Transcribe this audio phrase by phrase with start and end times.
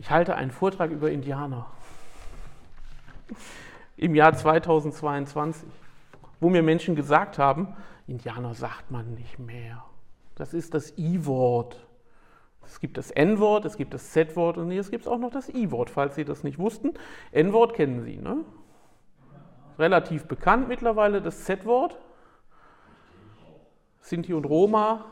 [0.00, 1.66] Ich halte einen Vortrag über Indianer
[3.98, 5.68] im Jahr 2022,
[6.40, 7.76] wo mir Menschen gesagt haben,
[8.06, 9.84] Indianer sagt man nicht mehr.
[10.36, 11.86] Das ist das I-Wort.
[12.64, 15.50] Es gibt das N-Wort, es gibt das Z-Wort und jetzt gibt es auch noch das
[15.50, 16.94] I-Wort, falls Sie das nicht wussten.
[17.32, 18.38] N-Wort kennen Sie, ne?
[19.78, 21.98] Relativ bekannt mittlerweile, das Z-Wort.
[24.00, 25.04] Sinti und Roma.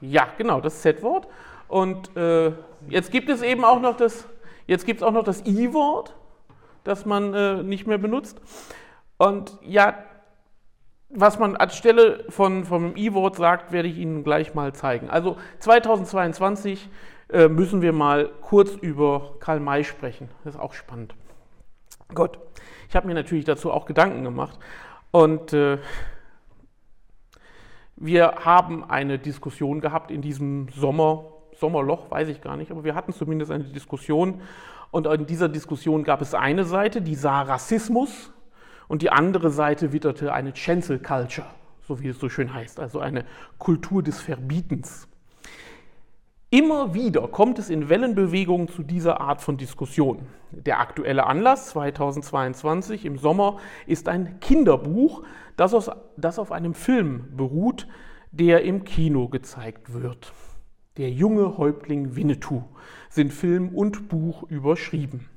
[0.00, 1.28] Ja, genau, das Z-Wort.
[1.68, 2.52] Und äh,
[2.88, 4.28] jetzt gibt es eben auch noch das,
[4.66, 6.14] jetzt gibt es auch noch das I-Wort,
[6.84, 8.40] das man äh, nicht mehr benutzt.
[9.16, 9.94] Und ja,
[11.08, 15.08] was man anstelle von, vom I-Wort sagt, werde ich Ihnen gleich mal zeigen.
[15.10, 16.88] Also 2022
[17.30, 20.28] äh, müssen wir mal kurz über Karl May sprechen.
[20.42, 21.14] Das ist auch spannend.
[22.14, 22.38] Gut,
[22.88, 24.58] ich habe mir natürlich dazu auch Gedanken gemacht.
[25.10, 25.78] Und äh,
[27.96, 31.24] wir haben eine Diskussion gehabt in diesem Sommer,
[31.58, 34.40] Sommerloch, weiß ich gar nicht, aber wir hatten zumindest eine Diskussion.
[34.90, 38.32] Und in dieser Diskussion gab es eine Seite, die sah Rassismus
[38.86, 41.48] und die andere Seite witterte eine Cancel Culture,
[41.86, 43.24] so wie es so schön heißt, also eine
[43.58, 45.08] Kultur des Verbietens.
[46.50, 50.26] Immer wieder kommt es in Wellenbewegungen zu dieser Art von Diskussion.
[50.52, 53.56] Der aktuelle Anlass 2022 im Sommer
[53.88, 55.24] ist ein Kinderbuch,
[55.56, 57.88] das, aus, das auf einem Film beruht,
[58.30, 60.32] der im Kino gezeigt wird.
[60.96, 62.62] Der junge Häuptling Winnetou
[63.10, 65.28] sind Film und Buch überschrieben.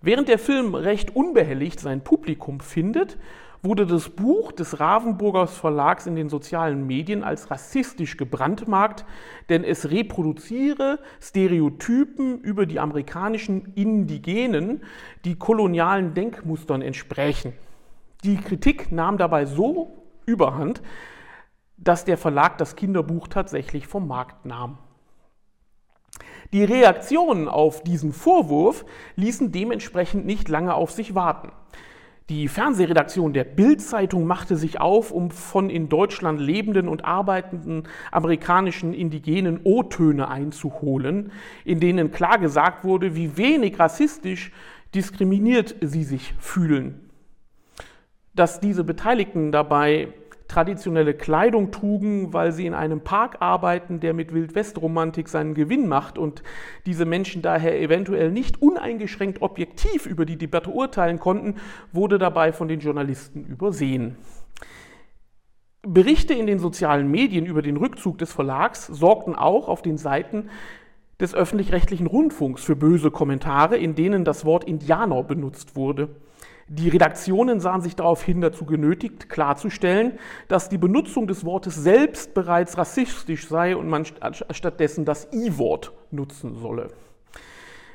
[0.00, 3.18] Während der Film recht unbehelligt sein Publikum findet,
[3.62, 9.04] wurde das Buch des Ravensburgers Verlags in den sozialen Medien als rassistisch gebrandmarkt,
[9.50, 14.82] denn es reproduziere Stereotypen über die amerikanischen Indigenen,
[15.26, 17.52] die kolonialen Denkmustern entsprechen.
[18.24, 20.80] Die Kritik nahm dabei so überhand,
[21.76, 24.78] dass der Verlag das Kinderbuch tatsächlich vom Markt nahm.
[26.52, 28.84] Die Reaktionen auf diesen Vorwurf
[29.16, 31.50] ließen dementsprechend nicht lange auf sich warten.
[32.28, 38.94] Die Fernsehredaktion der Bild-Zeitung machte sich auf, um von in Deutschland lebenden und arbeitenden amerikanischen
[38.94, 41.30] Indigenen O-Töne einzuholen,
[41.64, 44.50] in denen klar gesagt wurde, wie wenig rassistisch
[44.92, 47.10] diskriminiert sie sich fühlen.
[48.34, 50.08] Dass diese Beteiligten dabei
[50.48, 56.18] traditionelle Kleidung trugen, weil sie in einem Park arbeiten, der mit Wildwestromantik seinen Gewinn macht
[56.18, 56.42] und
[56.86, 61.56] diese Menschen daher eventuell nicht uneingeschränkt objektiv über die Debatte urteilen konnten,
[61.92, 64.16] wurde dabei von den Journalisten übersehen.
[65.82, 70.48] Berichte in den sozialen Medien über den Rückzug des Verlags sorgten auch auf den Seiten
[71.20, 76.08] des öffentlich-rechtlichen Rundfunks für böse Kommentare, in denen das Wort Indianer benutzt wurde.
[76.68, 80.18] Die Redaktionen sahen sich daraufhin dazu genötigt, klarzustellen,
[80.48, 86.56] dass die Benutzung des Wortes selbst bereits rassistisch sei und man stattdessen das I-Wort nutzen
[86.56, 86.88] solle.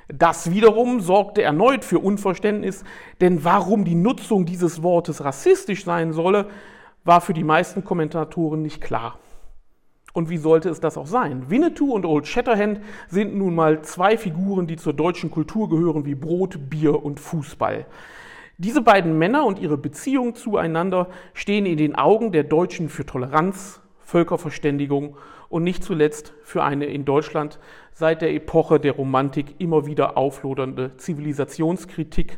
[0.07, 2.85] Das wiederum sorgte erneut für Unverständnis,
[3.19, 6.47] denn warum die Nutzung dieses Wortes rassistisch sein solle,
[7.03, 9.19] war für die meisten Kommentatoren nicht klar.
[10.13, 11.49] Und wie sollte es das auch sein?
[11.49, 16.15] Winnetou und Old Shatterhand sind nun mal zwei Figuren, die zur deutschen Kultur gehören wie
[16.15, 17.85] Brot, Bier und Fußball.
[18.63, 23.81] Diese beiden Männer und ihre Beziehung zueinander stehen in den Augen der Deutschen für Toleranz,
[24.01, 25.17] Völkerverständigung
[25.49, 27.57] und nicht zuletzt für eine in Deutschland
[27.91, 32.37] seit der Epoche der Romantik immer wieder auflodernde Zivilisationskritik.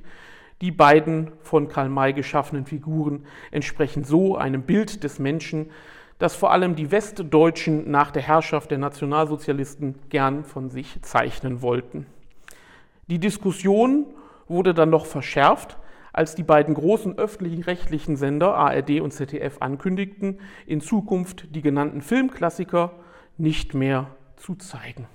[0.61, 5.71] Die beiden von Karl May geschaffenen Figuren entsprechen so einem Bild des Menschen,
[6.19, 12.05] das vor allem die Westdeutschen nach der Herrschaft der Nationalsozialisten gern von sich zeichnen wollten.
[13.07, 14.05] Die Diskussion
[14.47, 15.77] wurde dann noch verschärft,
[16.13, 22.91] als die beiden großen öffentlich-rechtlichen Sender ARD und ZDF ankündigten, in Zukunft die genannten Filmklassiker
[23.37, 24.07] nicht mehr
[24.37, 25.07] zu zeigen.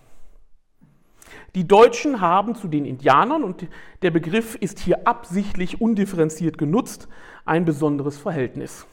[1.55, 3.67] Die Deutschen haben zu den Indianern, und
[4.03, 7.09] der Begriff ist hier absichtlich undifferenziert genutzt,
[7.45, 8.87] ein besonderes Verhältnis.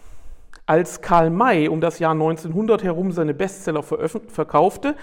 [0.65, 4.95] Als Karl May um das Jahr 1900 herum seine Bestseller verkaufte,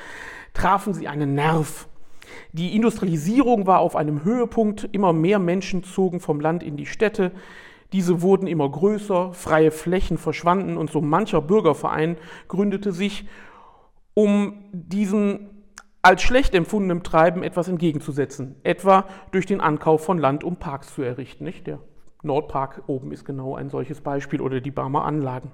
[0.54, 1.88] trafen sie einen Nerv
[2.52, 7.32] die Industrialisierung war auf einem Höhepunkt, immer mehr Menschen zogen vom Land in die Städte,
[7.92, 12.16] diese wurden immer größer, freie Flächen verschwanden und so mancher Bürgerverein
[12.48, 13.26] gründete sich,
[14.14, 15.50] um diesem
[16.00, 21.02] als schlecht empfundenem Treiben etwas entgegenzusetzen, etwa durch den Ankauf von Land, um Parks zu
[21.02, 21.44] errichten.
[21.44, 21.66] Nicht?
[21.68, 21.78] Der
[22.22, 25.52] Nordpark oben ist genau ein solches Beispiel oder die Barmer Anlagen.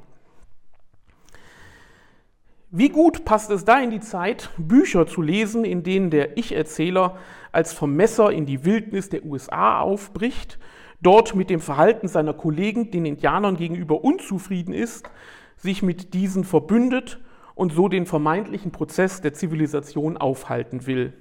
[2.71, 7.17] Wie gut passt es da in die Zeit, Bücher zu lesen, in denen der Ich-Erzähler
[7.51, 10.59] als Vermesser in die Wildnis der USA aufbricht,
[11.01, 15.09] dort mit dem Verhalten seiner Kollegen, den Indianern gegenüber unzufrieden ist,
[15.57, 17.21] sich mit diesen verbündet
[17.55, 21.15] und so den vermeintlichen Prozess der Zivilisation aufhalten will.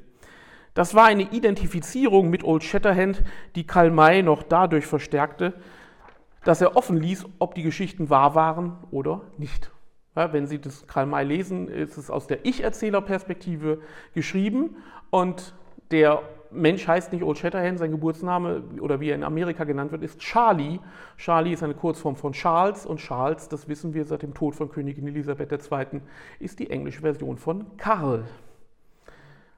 [0.74, 3.24] Das war eine Identifizierung mit Old Shatterhand,
[3.56, 5.54] die Karl May noch dadurch verstärkte,
[6.44, 9.72] dass er offen ließ, ob die Geschichten wahr waren oder nicht.
[10.18, 13.78] Ja, wenn Sie das Karl May lesen, ist es aus der Ich-Erzähler-Perspektive
[14.16, 14.75] geschrieben
[15.12, 15.54] und
[15.92, 20.02] der Mensch heißt nicht Old Shatterhand, sein Geburtsname oder wie er in Amerika genannt wird,
[20.02, 20.80] ist Charlie.
[21.18, 24.72] Charlie ist eine Kurzform von Charles und Charles, das wissen wir seit dem Tod von
[24.72, 26.02] Königin Elisabeth II.,
[26.40, 28.24] ist die englische Version von Karl.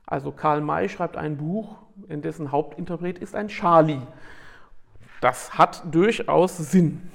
[0.05, 1.77] Also Karl May schreibt ein Buch,
[2.09, 4.01] in dessen Hauptinterpret ist ein Charlie.
[5.21, 7.09] Das hat durchaus Sinn.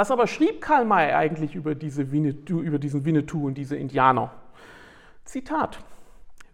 [0.00, 4.30] Was aber schrieb Karl May eigentlich über, diese Winnetou, über diesen Winnetou und diese Indianer?
[5.26, 5.80] Zitat.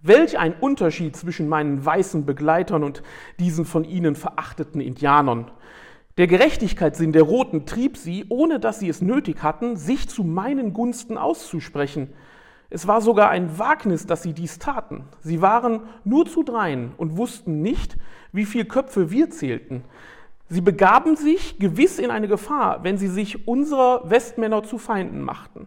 [0.03, 3.05] Welch ein Unterschied zwischen meinen weißen Begleitern und
[3.39, 5.49] diesen von ihnen verachteten Indianern.
[6.19, 10.73] Der Gerechtigkeitssinn der Roten trieb sie, ohne dass sie es nötig hatten, sich zu meinen
[10.73, 12.13] Gunsten auszusprechen.
[12.69, 15.05] Es war sogar ein Wagnis, dass sie dies taten.
[15.21, 17.97] Sie waren nur zu dreien und wussten nicht,
[18.33, 19.85] wie viele Köpfe wir zählten.
[20.49, 25.67] Sie begaben sich gewiss in eine Gefahr, wenn sie sich unserer Westmänner zu Feinden machten.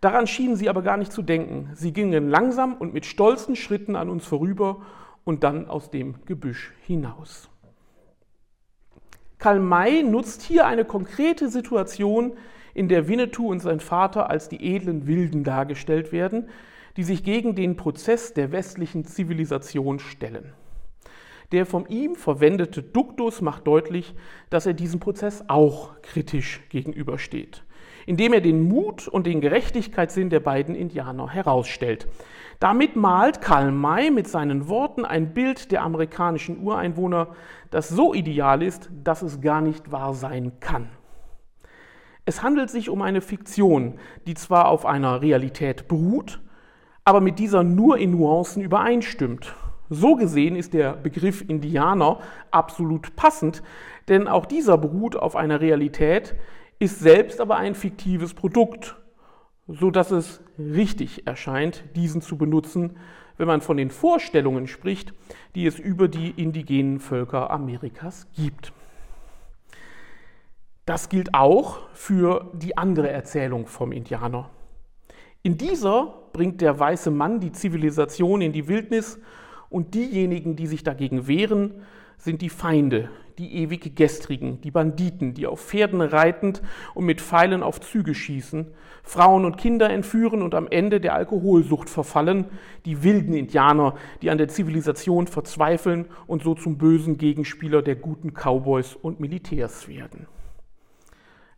[0.00, 1.70] Daran schienen sie aber gar nicht zu denken.
[1.74, 4.82] Sie gingen langsam und mit stolzen Schritten an uns vorüber
[5.24, 7.48] und dann aus dem Gebüsch hinaus.
[9.38, 12.32] Karl May nutzt hier eine konkrete Situation,
[12.74, 16.48] in der Winnetou und sein Vater als die edlen Wilden dargestellt werden,
[16.96, 20.52] die sich gegen den Prozess der westlichen Zivilisation stellen.
[21.52, 24.14] Der von ihm verwendete Duktus macht deutlich,
[24.48, 27.62] dass er diesem Prozess auch kritisch gegenübersteht,
[28.06, 32.08] indem er den Mut und den Gerechtigkeitssinn der beiden Indianer herausstellt.
[32.58, 37.28] Damit malt Karl May mit seinen Worten ein Bild der amerikanischen Ureinwohner,
[37.70, 40.88] das so ideal ist, dass es gar nicht wahr sein kann.
[42.24, 46.40] Es handelt sich um eine Fiktion, die zwar auf einer Realität beruht,
[47.04, 49.54] aber mit dieser nur in Nuancen übereinstimmt.
[49.90, 52.20] So gesehen ist der Begriff Indianer
[52.50, 53.62] absolut passend,
[54.08, 56.34] denn auch dieser beruht auf einer Realität,
[56.78, 58.96] ist selbst aber ein fiktives Produkt,
[59.68, 62.96] so dass es richtig erscheint, diesen zu benutzen,
[63.36, 65.12] wenn man von den Vorstellungen spricht,
[65.54, 68.72] die es über die indigenen Völker Amerikas gibt.
[70.86, 74.50] Das gilt auch für die andere Erzählung vom Indianer.
[75.42, 79.18] In dieser bringt der weiße Mann die Zivilisation in die Wildnis
[79.72, 81.82] und diejenigen, die sich dagegen wehren,
[82.18, 83.08] sind die Feinde,
[83.38, 86.62] die ewig Gestrigen, die Banditen, die auf Pferden reitend
[86.94, 88.68] und mit Pfeilen auf Züge schießen,
[89.02, 92.44] Frauen und Kinder entführen und am Ende der Alkoholsucht verfallen,
[92.84, 98.32] die wilden Indianer, die an der Zivilisation verzweifeln und so zum bösen Gegenspieler der guten
[98.34, 100.26] Cowboys und Militärs werden.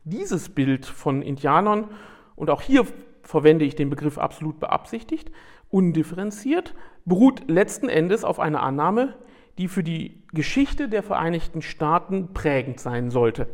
[0.04, 1.88] Dieses Bild von Indianern,
[2.36, 2.86] und auch hier
[3.22, 5.30] verwende ich den Begriff absolut beabsichtigt,
[5.70, 9.14] undifferenziert, beruht letzten Endes auf einer Annahme,
[9.58, 13.46] die für die Geschichte der Vereinigten Staaten prägend sein sollte.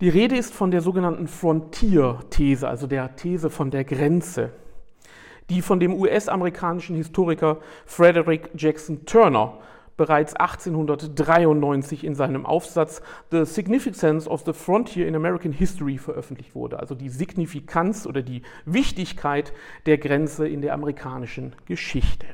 [0.00, 4.52] Die Rede ist von der sogenannten Frontier-These, also der These von der Grenze,
[5.50, 9.58] die von dem US-amerikanischen Historiker Frederick Jackson Turner
[9.96, 13.02] bereits 1893 in seinem Aufsatz
[13.32, 18.42] The Significance of the Frontier in American History veröffentlicht wurde, also die Signifikanz oder die
[18.66, 19.52] Wichtigkeit
[19.86, 22.26] der Grenze in der amerikanischen Geschichte.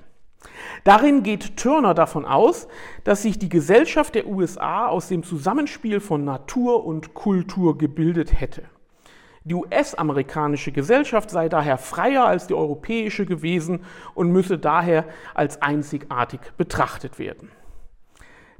[0.84, 2.68] Darin geht Turner davon aus,
[3.04, 8.64] dass sich die Gesellschaft der USA aus dem Zusammenspiel von Natur und Kultur gebildet hätte.
[9.46, 13.84] Die US-amerikanische Gesellschaft sei daher freier als die europäische gewesen
[14.14, 17.50] und müsse daher als einzigartig betrachtet werden.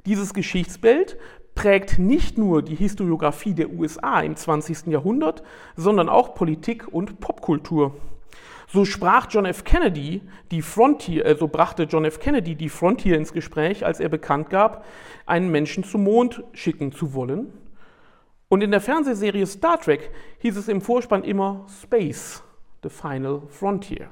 [0.05, 1.17] Dieses Geschichtsbild
[1.55, 4.87] prägt nicht nur die Historiographie der USA im 20.
[4.87, 5.41] Jahrhundert,
[5.75, 7.95] sondern auch Politik und Popkultur.
[8.67, 9.63] So sprach John F.
[9.63, 12.19] Kennedy die Frontier, also brachte John F.
[12.19, 14.85] Kennedy die Frontier ins Gespräch, als er bekannt gab,
[15.25, 17.53] einen Menschen zum Mond schicken zu wollen.
[18.47, 22.43] Und in der Fernsehserie Star Trek hieß es im Vorspann immer Space,
[22.83, 24.09] the Final Frontier.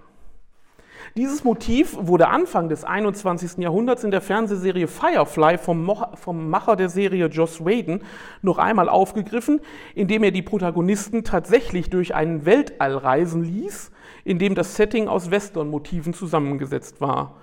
[1.16, 3.58] Dieses Motiv wurde Anfang des 21.
[3.58, 8.02] Jahrhunderts in der Fernsehserie Firefly vom, vom, Macher der Serie Joss Whedon
[8.42, 9.62] noch einmal aufgegriffen,
[9.94, 13.92] indem er die Protagonisten tatsächlich durch einen Weltall reisen ließ,
[14.26, 17.36] in dem das Setting aus Western-Motiven zusammengesetzt war.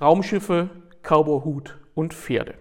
[0.00, 0.70] Raumschiffe,
[1.02, 2.54] Cowboyhut und Pferde.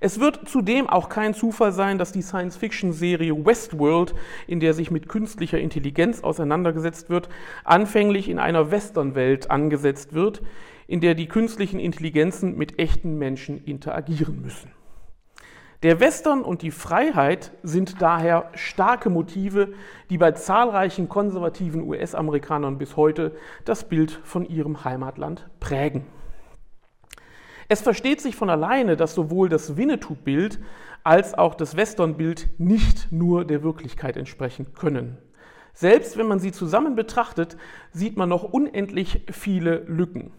[0.00, 4.14] Es wird zudem auch kein Zufall sein, dass die Science-Fiction-Serie Westworld,
[4.46, 7.28] in der sich mit künstlicher Intelligenz auseinandergesetzt wird,
[7.64, 10.42] anfänglich in einer Western-Welt angesetzt wird,
[10.86, 14.70] in der die künstlichen Intelligenzen mit echten Menschen interagieren müssen.
[15.84, 19.74] Der Western und die Freiheit sind daher starke Motive,
[20.10, 26.04] die bei zahlreichen konservativen US-Amerikanern bis heute das Bild von ihrem Heimatland prägen.
[27.68, 30.58] Es versteht sich von alleine, dass sowohl das Winnetou-Bild
[31.04, 35.18] als auch das Western-Bild nicht nur der Wirklichkeit entsprechen können.
[35.74, 37.56] Selbst wenn man sie zusammen betrachtet,
[37.92, 40.32] sieht man noch unendlich viele Lücken.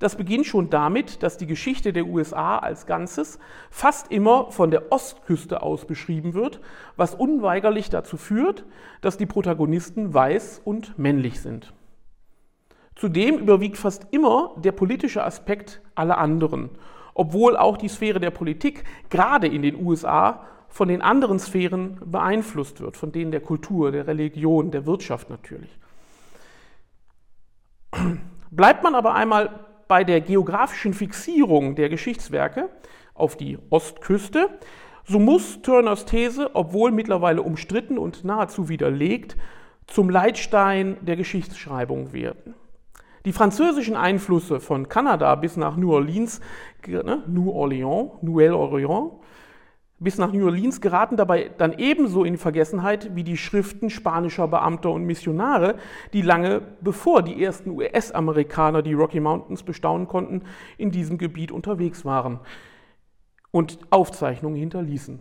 [0.00, 3.38] Das beginnt schon damit, dass die Geschichte der USA als Ganzes
[3.70, 6.60] fast immer von der Ostküste aus beschrieben wird,
[6.96, 8.64] was unweigerlich dazu führt,
[9.02, 11.74] dass die Protagonisten weiß und männlich sind.
[12.96, 16.70] Zudem überwiegt fast immer der politische Aspekt aller anderen,
[17.12, 22.80] obwohl auch die Sphäre der Politik gerade in den USA von den anderen Sphären beeinflusst
[22.80, 25.78] wird, von denen der Kultur, der Religion, der Wirtschaft natürlich.
[28.50, 32.68] Bleibt man aber einmal bei der geografischen Fixierung der Geschichtswerke
[33.12, 34.48] auf die Ostküste,
[35.04, 39.36] so muss Turners These, obwohl mittlerweile umstritten und nahezu widerlegt,
[39.88, 42.54] zum Leitstein der Geschichtsschreibung werden.
[43.24, 46.40] Die französischen Einflüsse von Kanada bis nach New Orleans,
[46.86, 49.14] ne, New Orleans, Nouvelle Orient,
[50.00, 54.90] bis nach New Orleans geraten dabei dann ebenso in Vergessenheit wie die Schriften spanischer Beamter
[54.90, 55.76] und Missionare,
[56.14, 60.42] die lange bevor die ersten US-Amerikaner die Rocky Mountains bestaunen konnten,
[60.78, 62.40] in diesem Gebiet unterwegs waren
[63.50, 65.20] und Aufzeichnungen hinterließen.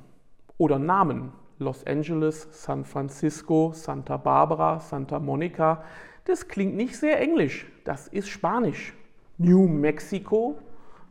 [0.58, 5.84] Oder Namen Los Angeles, San Francisco, Santa Barbara, Santa Monica.
[6.24, 8.94] Das klingt nicht sehr englisch, das ist Spanisch.
[9.38, 10.58] New Mexico,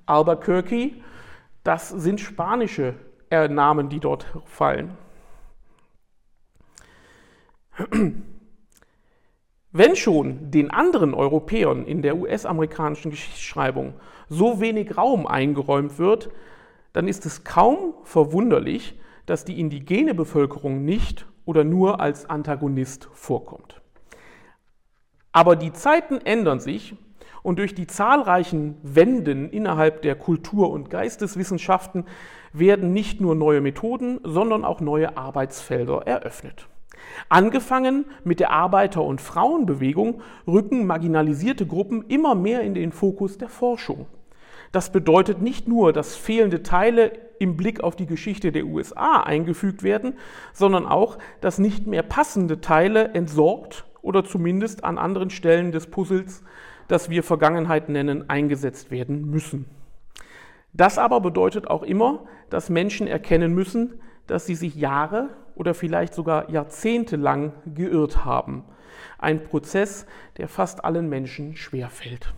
[0.06, 1.02] Albuquerque,
[1.64, 2.94] das sind spanische
[3.30, 4.96] äh, Namen, die dort fallen.
[9.70, 13.94] Wenn schon den anderen Europäern in der US-amerikanischen Geschichtsschreibung
[14.28, 16.30] so wenig Raum eingeräumt wird,
[16.92, 23.80] dann ist es kaum verwunderlich, dass die indigene Bevölkerung nicht oder nur als Antagonist vorkommt.
[25.32, 26.96] Aber die Zeiten ändern sich
[27.42, 32.04] und durch die zahlreichen Wenden innerhalb der Kultur- und Geisteswissenschaften
[32.52, 36.68] werden nicht nur neue Methoden, sondern auch neue Arbeitsfelder eröffnet.
[37.28, 43.48] Angefangen mit der Arbeiter- und Frauenbewegung rücken marginalisierte Gruppen immer mehr in den Fokus der
[43.48, 44.06] Forschung.
[44.72, 49.82] Das bedeutet nicht nur, dass fehlende Teile im Blick auf die Geschichte der USA eingefügt
[49.82, 50.14] werden,
[50.52, 56.42] sondern auch, dass nicht mehr passende Teile entsorgt oder zumindest an anderen Stellen des Puzzles,
[56.88, 59.66] das wir Vergangenheit nennen, eingesetzt werden müssen.
[60.72, 66.14] Das aber bedeutet auch immer, dass Menschen erkennen müssen, dass sie sich Jahre oder vielleicht
[66.14, 68.64] sogar Jahrzehnte lang geirrt haben.
[69.18, 72.32] Ein Prozess, der fast allen Menschen schwerfällt.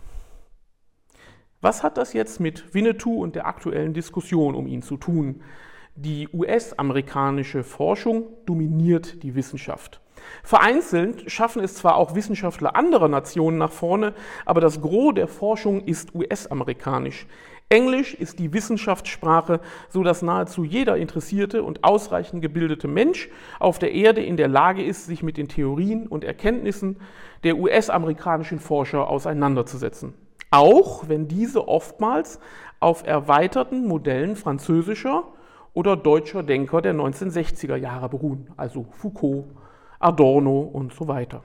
[1.61, 5.43] Was hat das jetzt mit Winnetou und der aktuellen Diskussion um ihn zu tun?
[5.95, 10.00] Die US-amerikanische Forschung dominiert die Wissenschaft.
[10.43, 14.13] Vereinzelt schaffen es zwar auch Wissenschaftler anderer Nationen nach vorne,
[14.45, 17.27] aber das Gros der Forschung ist US-amerikanisch.
[17.71, 23.93] Englisch ist die Wissenschaftssprache, so dass nahezu jeder interessierte und ausreichend gebildete Mensch auf der
[23.93, 26.97] Erde in der Lage ist, sich mit den Theorien und Erkenntnissen
[27.45, 30.13] der US-amerikanischen Forscher auseinanderzusetzen.
[30.51, 32.41] Auch wenn diese oftmals
[32.81, 35.23] auf erweiterten Modellen französischer
[35.73, 39.45] oder deutscher Denker der 1960er Jahre beruhen, also Foucault,
[40.03, 41.43] Adorno und so weiter.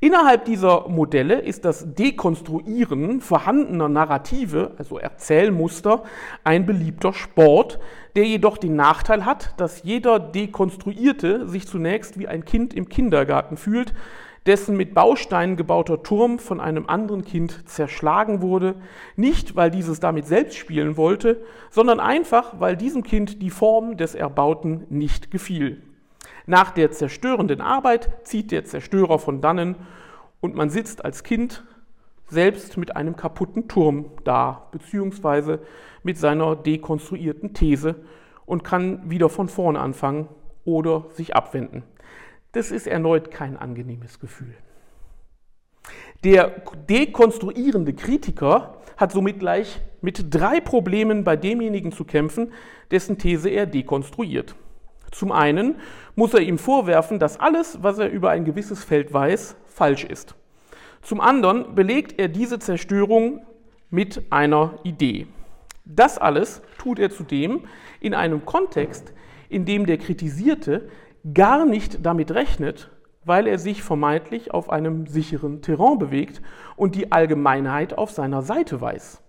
[0.00, 6.04] Innerhalb dieser Modelle ist das Dekonstruieren vorhandener Narrative, also Erzählmuster,
[6.44, 7.80] ein beliebter Sport,
[8.14, 13.56] der jedoch den Nachteil hat, dass jeder Dekonstruierte sich zunächst wie ein Kind im Kindergarten
[13.56, 13.92] fühlt,
[14.46, 18.76] dessen mit Bausteinen gebauter Turm von einem anderen Kind zerschlagen wurde,
[19.16, 24.14] nicht weil dieses damit selbst spielen wollte, sondern einfach, weil diesem Kind die Form des
[24.14, 25.82] Erbauten nicht gefiel.
[26.48, 29.76] Nach der zerstörenden Arbeit zieht der Zerstörer von dannen
[30.40, 31.62] und man sitzt als Kind
[32.26, 35.60] selbst mit einem kaputten Turm da, beziehungsweise
[36.02, 37.96] mit seiner dekonstruierten These
[38.46, 40.26] und kann wieder von vorne anfangen
[40.64, 41.82] oder sich abwenden.
[42.52, 44.54] Das ist erneut kein angenehmes Gefühl.
[46.24, 52.54] Der dekonstruierende Kritiker hat somit gleich mit drei Problemen bei demjenigen zu kämpfen,
[52.90, 54.54] dessen These er dekonstruiert.
[55.10, 55.76] Zum einen
[56.14, 60.34] muss er ihm vorwerfen, dass alles, was er über ein gewisses Feld weiß, falsch ist.
[61.02, 63.40] Zum anderen belegt er diese Zerstörung
[63.90, 65.26] mit einer Idee.
[65.84, 67.66] Das alles tut er zudem
[68.00, 69.14] in einem Kontext,
[69.48, 70.88] in dem der Kritisierte
[71.32, 72.90] gar nicht damit rechnet,
[73.24, 76.42] weil er sich vermeintlich auf einem sicheren Terrain bewegt
[76.76, 79.22] und die Allgemeinheit auf seiner Seite weiß.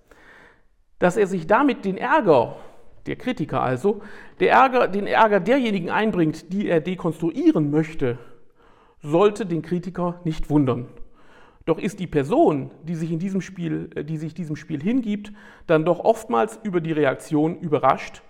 [1.00, 2.58] Dass er sich damit den Ärger
[3.06, 4.02] der Kritiker also,
[4.40, 8.18] der Ärger, den Ärger derjenigen einbringt, die er dekonstruieren möchte,
[9.02, 10.88] sollte den Kritiker nicht wundern.
[11.66, 15.32] Doch ist die Person, die sich, in diesem Spiel, äh, die sich diesem Spiel hingibt,
[15.68, 18.24] dann doch oftmals über die Reaktion überrascht,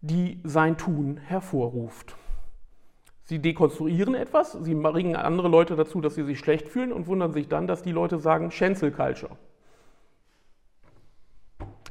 [0.00, 2.16] die sein Tun hervorruft.
[3.22, 7.32] Sie dekonstruieren etwas, sie bringen andere Leute dazu, dass sie sich schlecht fühlen und wundern
[7.32, 9.36] sich dann, dass die Leute sagen, Cancel Culture.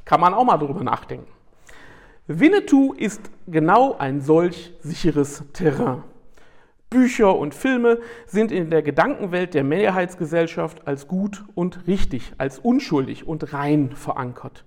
[0.04, 1.32] Kann man auch mal drüber nachdenken.
[2.32, 6.04] Winnetou ist genau ein solch sicheres Terrain.
[6.88, 13.26] Bücher und Filme sind in der Gedankenwelt der Mehrheitsgesellschaft als gut und richtig, als unschuldig
[13.26, 14.64] und rein verankert.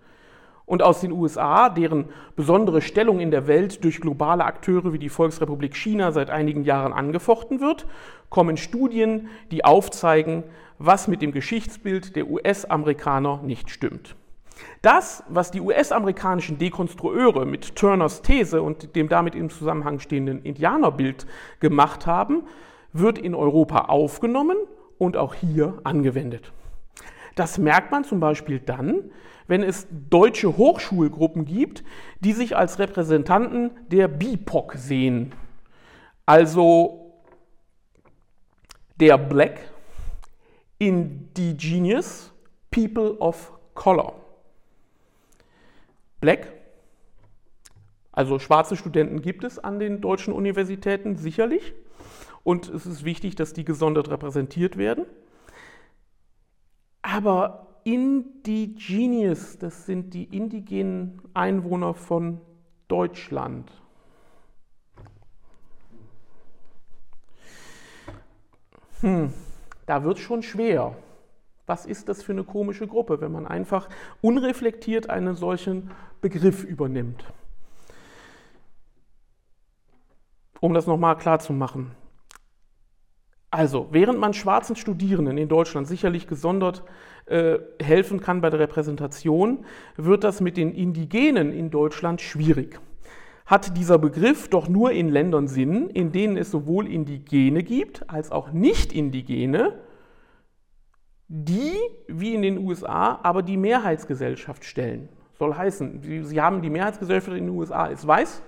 [0.65, 5.07] Und aus den USA, deren besondere Stellung in der Welt durch globale Akteure wie die
[5.07, 7.87] Volksrepublik China seit einigen Jahren angefochten wird,
[8.29, 10.43] kommen Studien, die aufzeigen,
[10.79, 14.17] was mit dem Geschichtsbild der US-Amerikaner nicht stimmt.
[14.81, 21.25] Das, was die US-amerikanischen Dekonstrueure mit Turners These und dem damit im Zusammenhang stehenden Indianerbild
[21.59, 22.43] gemacht haben,
[22.91, 24.57] wird in Europa aufgenommen
[24.97, 26.51] und auch hier angewendet.
[27.35, 29.11] Das merkt man zum Beispiel dann,
[29.47, 31.83] wenn es deutsche Hochschulgruppen gibt,
[32.19, 35.33] die sich als Repräsentanten der BIPOC sehen.
[36.25, 37.21] Also
[38.99, 39.59] der Black
[40.79, 42.31] Indigenous
[42.71, 44.22] People of Color.
[46.23, 46.53] Black.
[48.13, 51.73] Also schwarze Studenten gibt es an den deutschen Universitäten sicherlich.
[52.45, 55.05] Und es ist wichtig, dass die gesondert repräsentiert werden.
[57.01, 62.39] Aber Indigenous, das sind die indigenen Einwohner von
[62.87, 63.69] Deutschland.
[69.01, 69.33] Hm,
[69.85, 70.95] da wird schon schwer.
[71.65, 73.87] Was ist das für eine komische Gruppe, wenn man einfach
[74.21, 75.91] unreflektiert einen solchen
[76.23, 77.25] Begriff übernimmt?
[80.61, 81.91] Um das nochmal klar zu machen.
[83.51, 86.83] Also, während man schwarzen Studierenden in Deutschland sicherlich gesondert
[87.25, 89.65] äh, helfen kann bei der Repräsentation,
[89.97, 92.79] wird das mit den Indigenen in Deutschland schwierig.
[93.45, 98.31] Hat dieser Begriff doch nur in Ländern Sinn, in denen es sowohl Indigene gibt als
[98.31, 99.77] auch Nicht-Indigene,
[101.27, 101.73] die,
[102.07, 105.09] wie in den USA, aber die Mehrheitsgesellschaft stellen.
[105.43, 108.41] Soll heißen, Sie haben die Mehrheitsgesellschaft in den USA ist weiß,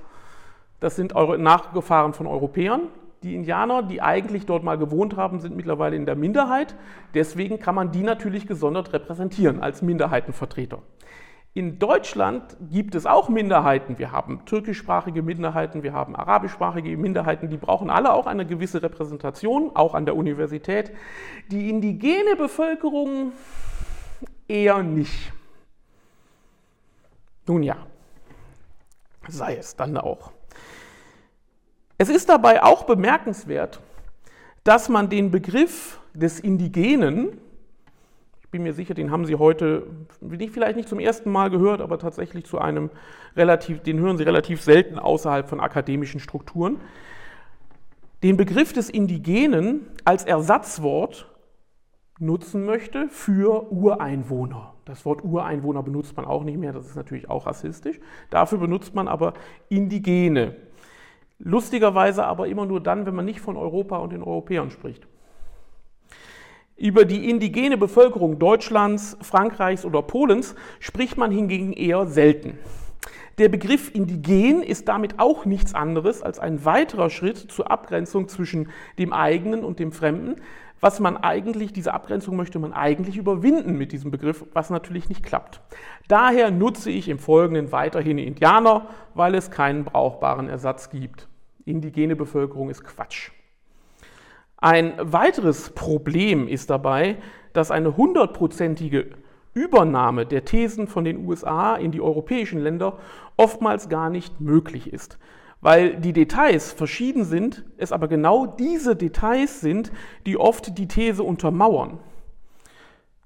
[0.80, 2.84] das sind Nachgefahren von Europäern.
[3.22, 6.74] Die Indianer, die eigentlich dort mal gewohnt haben, sind mittlerweile in der Minderheit.
[7.14, 10.78] Deswegen kann man die natürlich gesondert repräsentieren als Minderheitenvertreter.
[11.54, 14.00] In Deutschland gibt es auch Minderheiten.
[14.00, 19.72] Wir haben türkischsprachige Minderheiten, wir haben arabischsprachige Minderheiten, die brauchen alle auch eine gewisse Repräsentation,
[19.76, 20.94] auch an der Universität.
[21.52, 23.34] Die indigene Bevölkerung
[24.48, 25.34] eher nicht.
[27.48, 27.78] Nun ja,
[29.28, 30.32] sei es dann auch.
[31.98, 33.80] Es ist dabei auch bemerkenswert,
[34.64, 37.40] dass man den Begriff des Indigenen
[38.56, 39.86] bin mir sicher, den haben Sie heute
[40.22, 42.90] vielleicht nicht zum ersten Mal gehört, aber tatsächlich zu einem
[43.36, 46.80] relativ, den hören Sie relativ selten außerhalb von akademischen Strukturen.
[48.24, 51.30] Den Begriff des Indigenen als Ersatzwort
[52.18, 54.75] nutzen möchte für Ureinwohner.
[54.86, 58.00] Das Wort Ureinwohner benutzt man auch nicht mehr, das ist natürlich auch rassistisch.
[58.30, 59.34] Dafür benutzt man aber
[59.68, 60.56] Indigene.
[61.40, 65.08] Lustigerweise aber immer nur dann, wenn man nicht von Europa und den Europäern spricht.
[66.78, 72.60] Über die indigene Bevölkerung Deutschlands, Frankreichs oder Polens spricht man hingegen eher selten.
[73.38, 78.70] Der Begriff indigen ist damit auch nichts anderes als ein weiterer Schritt zur Abgrenzung zwischen
[78.98, 80.36] dem eigenen und dem Fremden.
[80.82, 85.24] Was man eigentlich, diese Abgrenzung möchte man eigentlich überwinden mit diesem Begriff, was natürlich nicht
[85.24, 85.62] klappt.
[86.08, 91.28] Daher nutze ich im Folgenden weiterhin Indianer, weil es keinen brauchbaren Ersatz gibt.
[91.64, 93.32] Indigene Bevölkerung ist Quatsch.
[94.58, 97.18] Ein weiteres Problem ist dabei,
[97.54, 99.12] dass eine hundertprozentige
[99.54, 103.00] Übernahme der Thesen von den USA in die europäischen Länder
[103.38, 105.18] oftmals gar nicht möglich ist.
[105.66, 109.92] Weil die Details verschieden sind, es aber genau diese Details sind,
[110.28, 111.98] die oft die These untermauern.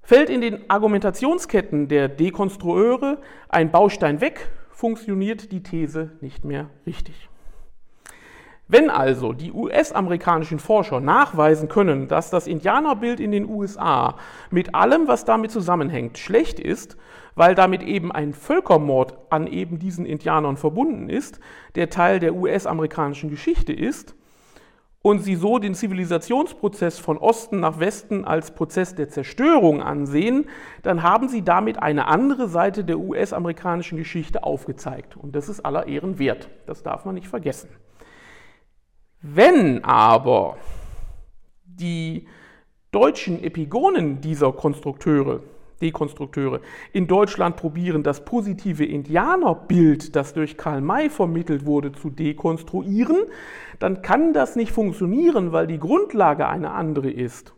[0.02, 3.18] Fällt in den Argumentationsketten der Dekonstrueure
[3.50, 7.28] ein Baustein weg, funktioniert die These nicht mehr richtig.
[8.68, 14.16] Wenn also die US-amerikanischen Forscher nachweisen können, dass das Indianerbild in den USA
[14.50, 16.96] mit allem, was damit zusammenhängt, schlecht ist,
[17.40, 21.40] weil damit eben ein Völkermord an eben diesen Indianern verbunden ist,
[21.74, 24.14] der Teil der US-amerikanischen Geschichte ist,
[25.00, 30.50] und sie so den Zivilisationsprozess von Osten nach Westen als Prozess der Zerstörung ansehen,
[30.82, 35.16] dann haben sie damit eine andere Seite der US-amerikanischen Geschichte aufgezeigt.
[35.16, 36.50] Und das ist aller Ehren wert.
[36.66, 37.70] Das darf man nicht vergessen.
[39.22, 40.58] Wenn aber
[41.64, 42.28] die
[42.92, 45.40] deutschen Epigonen dieser Konstrukteure,
[45.80, 46.60] Dekonstrukteure,
[46.92, 53.18] in Deutschland probieren, das positive Indianerbild, das durch Karl May vermittelt wurde, zu dekonstruieren,
[53.78, 57.54] dann kann das nicht funktionieren, weil die Grundlage eine andere ist.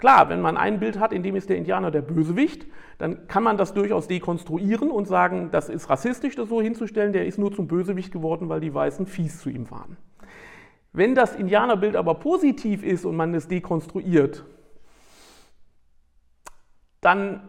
[0.00, 3.42] Klar, wenn man ein Bild hat, in dem ist der Indianer der Bösewicht, dann kann
[3.42, 7.52] man das durchaus dekonstruieren und sagen, das ist rassistisch, das so hinzustellen, der ist nur
[7.52, 9.98] zum Bösewicht geworden, weil die Weißen fies zu ihm waren.
[10.94, 14.46] Wenn das Indianerbild aber positiv ist und man es dekonstruiert,
[17.00, 17.48] dann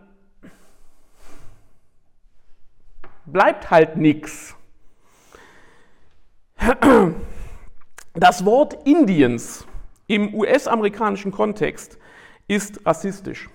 [3.26, 4.56] bleibt halt nichts.
[8.14, 9.66] Das Wort Indiens
[10.08, 11.98] im US-amerikanischen Kontext
[12.48, 13.50] ist rassistisch.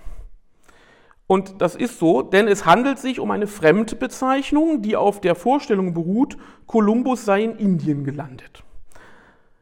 [1.27, 5.93] Und das ist so, denn es handelt sich um eine Fremdbezeichnung, die auf der Vorstellung
[5.93, 8.63] beruht, Kolumbus sei in Indien gelandet.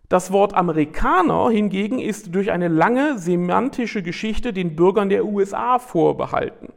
[0.09, 6.73] Das Wort Amerikaner hingegen ist durch eine lange semantische Geschichte den Bürgern der USA vorbehalten.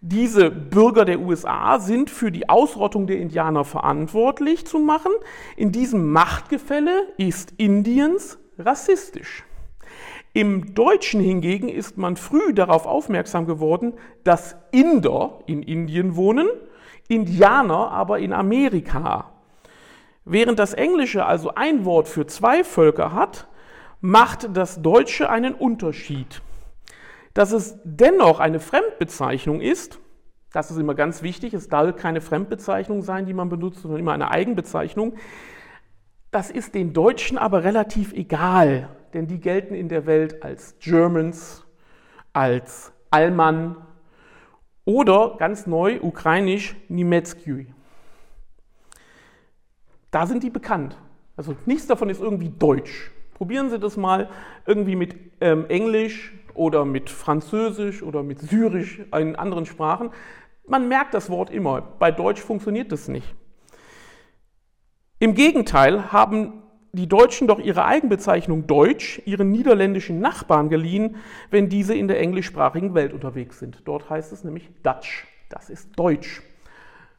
[0.00, 5.12] Diese Bürger der USA sind für die Ausrottung der Indianer verantwortlich zu machen.
[5.56, 9.44] In diesem Machtgefälle ist Indiens rassistisch.
[10.32, 13.92] Im Deutschen hingegen ist man früh darauf aufmerksam geworden,
[14.24, 16.48] dass Inder in Indien wohnen,
[17.08, 19.31] Indianer aber in Amerika.
[20.24, 23.48] Während das Englische also ein Wort für zwei Völker hat,
[24.00, 26.42] macht das Deutsche einen Unterschied.
[27.34, 29.98] Dass es dennoch eine Fremdbezeichnung ist,
[30.52, 34.12] das ist immer ganz wichtig, es darf keine Fremdbezeichnung sein, die man benutzt, sondern immer
[34.12, 35.14] eine Eigenbezeichnung.
[36.30, 41.64] Das ist den Deutschen aber relativ egal denn die gelten in der Welt als Germans,
[42.32, 43.76] als Alman
[44.84, 47.66] oder ganz neu ukrainisch Niemetsky.
[50.12, 50.96] Da sind die bekannt.
[51.36, 53.10] Also nichts davon ist irgendwie deutsch.
[53.34, 54.28] Probieren Sie das mal
[54.66, 60.10] irgendwie mit ähm, Englisch oder mit Französisch oder mit Syrisch in anderen Sprachen.
[60.68, 61.80] Man merkt das Wort immer.
[61.98, 63.34] Bei Deutsch funktioniert das nicht.
[65.18, 71.16] Im Gegenteil haben die Deutschen doch ihre Eigenbezeichnung Deutsch ihren niederländischen Nachbarn geliehen,
[71.50, 73.82] wenn diese in der englischsprachigen Welt unterwegs sind.
[73.86, 75.26] Dort heißt es nämlich Dutch.
[75.48, 76.42] Das ist Deutsch.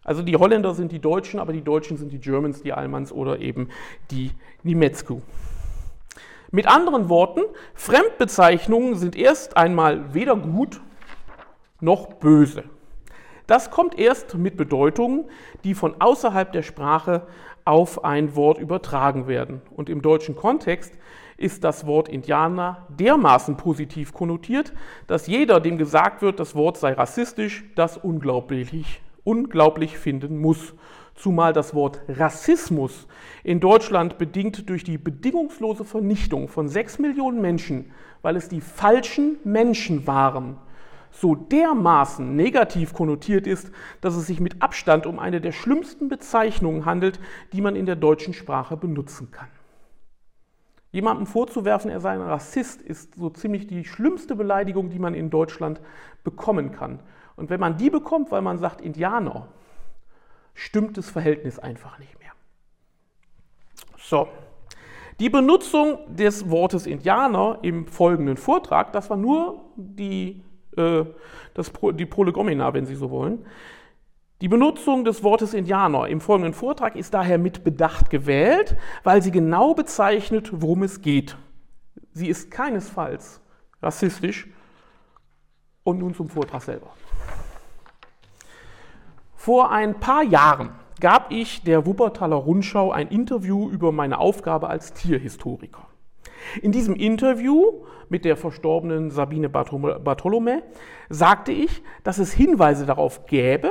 [0.03, 3.39] Also die Holländer sind die Deutschen, aber die Deutschen sind die Germans, die Almans oder
[3.39, 3.69] eben
[4.11, 4.31] die
[4.63, 5.21] Niemetsku.
[6.51, 7.41] Mit anderen Worten,
[7.73, 10.81] Fremdbezeichnungen sind erst einmal weder gut
[11.79, 12.63] noch böse.
[13.47, 15.25] Das kommt erst mit Bedeutungen,
[15.63, 17.27] die von außerhalb der Sprache
[17.65, 19.61] auf ein Wort übertragen werden.
[19.75, 20.93] Und im deutschen Kontext
[21.37, 24.73] ist das Wort Indianer dermaßen positiv konnotiert,
[25.07, 30.73] dass jeder, dem gesagt wird, das Wort sei rassistisch, das unglaublich, unglaublich finden muss.
[31.15, 33.07] Zumal das Wort Rassismus
[33.43, 39.37] in Deutschland bedingt durch die bedingungslose Vernichtung von sechs Millionen Menschen, weil es die falschen
[39.43, 40.57] Menschen waren,
[41.11, 46.85] so dermaßen negativ konnotiert ist, dass es sich mit Abstand um eine der schlimmsten Bezeichnungen
[46.85, 47.19] handelt,
[47.53, 49.47] die man in der deutschen Sprache benutzen kann.
[50.91, 55.29] Jemandem vorzuwerfen, er sei ein Rassist, ist so ziemlich die schlimmste Beleidigung, die man in
[55.29, 55.81] Deutschland
[56.23, 56.99] bekommen kann.
[57.35, 59.47] Und wenn man die bekommt, weil man sagt Indianer,
[60.53, 62.31] stimmt das Verhältnis einfach nicht mehr.
[63.97, 64.27] So,
[65.19, 70.43] die Benutzung des Wortes Indianer im folgenden Vortrag, das war nur die
[70.77, 71.05] äh,
[71.53, 73.45] das, die Prolegomena, wenn Sie so wollen.
[74.41, 79.31] Die Benutzung des Wortes Indianer im folgenden Vortrag ist daher mit Bedacht gewählt, weil sie
[79.31, 81.37] genau bezeichnet, worum es geht.
[82.11, 83.39] Sie ist keinesfalls
[83.81, 84.47] rassistisch.
[85.83, 86.87] Und nun zum Vortrag selber.
[89.43, 90.69] Vor ein paar Jahren
[91.01, 95.85] gab ich der Wuppertaler Rundschau ein Interview über meine Aufgabe als Tierhistoriker.
[96.61, 100.63] In diesem Interview mit der verstorbenen Sabine Bartholome
[101.09, 103.69] sagte ich, dass es Hinweise darauf gäbe,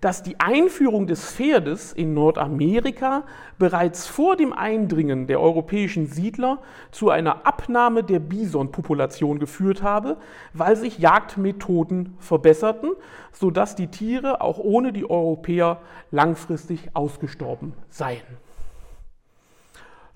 [0.00, 3.24] dass die Einführung des Pferdes in Nordamerika
[3.58, 6.58] bereits vor dem Eindringen der europäischen Siedler
[6.90, 10.18] zu einer Abnahme der Bisonpopulation geführt habe,
[10.52, 12.90] weil sich Jagdmethoden verbesserten,
[13.32, 15.80] sodass die Tiere auch ohne die Europäer
[16.10, 18.22] langfristig ausgestorben seien.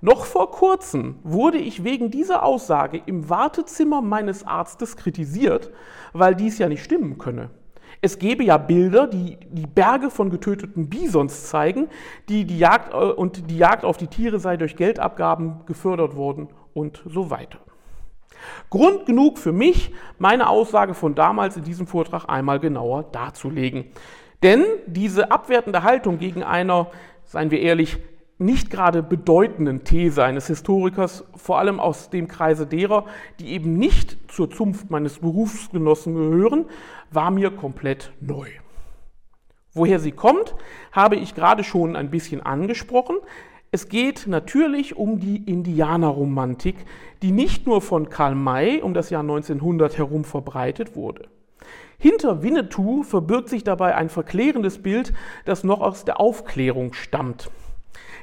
[0.03, 5.71] Noch vor kurzem wurde ich wegen dieser Aussage im Wartezimmer meines Arztes kritisiert,
[6.15, 7.51] weil dies ja nicht stimmen könne.
[8.03, 11.89] Es gebe ja Bilder, die die Berge von getöteten Bisons zeigen,
[12.29, 16.49] die die Jagd, äh, und die Jagd auf die Tiere sei durch Geldabgaben gefördert worden
[16.73, 17.59] und so weiter.
[18.71, 23.87] Grund genug für mich, meine Aussage von damals in diesem Vortrag einmal genauer darzulegen.
[24.43, 26.91] Denn diese abwertende Haltung gegen einer,
[27.25, 27.99] seien wir ehrlich,
[28.41, 33.05] nicht gerade bedeutenden These eines Historikers, vor allem aus dem Kreise derer,
[33.39, 36.65] die eben nicht zur Zunft meines Berufsgenossen gehören,
[37.11, 38.49] war mir komplett neu.
[39.73, 40.55] Woher sie kommt,
[40.91, 43.17] habe ich gerade schon ein bisschen angesprochen.
[43.71, 46.77] Es geht natürlich um die Indianerromantik,
[47.23, 51.29] die nicht nur von Karl May um das Jahr 1900 herum verbreitet wurde.
[51.99, 55.13] Hinter Winnetou verbirgt sich dabei ein verklärendes Bild,
[55.45, 57.51] das noch aus der Aufklärung stammt.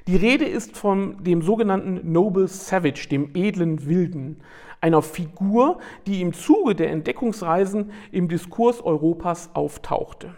[0.08, 4.38] Die Rede ist von dem sogenannten Noble Savage, dem edlen Wilden,
[4.80, 10.34] einer Figur, die im Zuge der Entdeckungsreisen im Diskurs Europas auftauchte.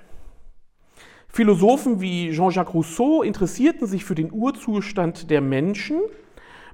[1.28, 6.00] Philosophen wie Jean-Jacques Rousseau interessierten sich für den Urzustand der Menschen,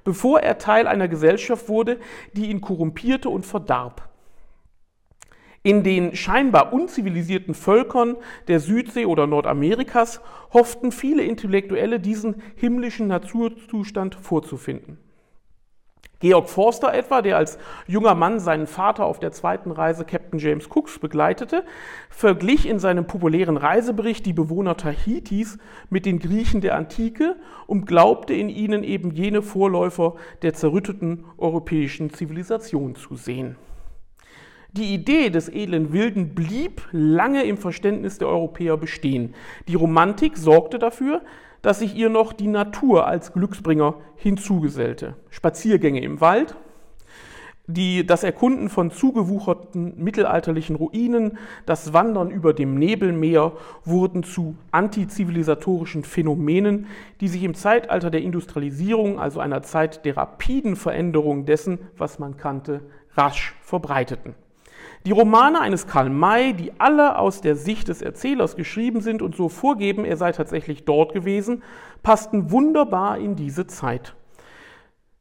[0.05, 1.99] bevor er Teil einer Gesellschaft wurde,
[2.31, 4.07] die ihn korrumpierte und verdarb.
[5.65, 10.21] In den scheinbar unzivilisierten Völkern der Südsee oder Nordamerikas
[10.53, 14.99] hofften viele Intellektuelle diesen himmlischen Naturzustand vorzufinden.
[16.19, 20.69] Georg Forster etwa, der als junger Mann seinen Vater auf der zweiten Reise Captain James
[20.69, 21.63] Cooks begleitete,
[22.11, 25.57] verglich in seinem populären Reisebericht die Bewohner Tahitis
[25.89, 32.13] mit den Griechen der Antike und glaubte in ihnen eben jene Vorläufer der zerrütteten europäischen
[32.13, 33.55] Zivilisation zu sehen.
[34.77, 39.33] Die Idee des edlen Wilden blieb lange im Verständnis der Europäer bestehen.
[39.69, 41.21] Die Romantik sorgte dafür,
[41.61, 45.15] dass sich ihr noch die Natur als Glücksbringer hinzugesellte.
[45.29, 46.57] Spaziergänge im Wald,
[47.67, 53.53] die, das Erkunden von zugewucherten mittelalterlichen Ruinen, das Wandern über dem Nebelmeer
[53.85, 56.87] wurden zu antizivilisatorischen Phänomenen,
[57.21, 62.35] die sich im Zeitalter der Industrialisierung, also einer Zeit der rapiden Veränderung dessen, was man
[62.35, 62.81] kannte,
[63.15, 64.35] rasch verbreiteten.
[65.05, 69.35] Die Romane eines Karl May, die alle aus der Sicht des Erzählers geschrieben sind und
[69.35, 71.61] so vorgeben, er sei tatsächlich dort gewesen,
[72.01, 74.15] passten wunderbar in diese Zeit.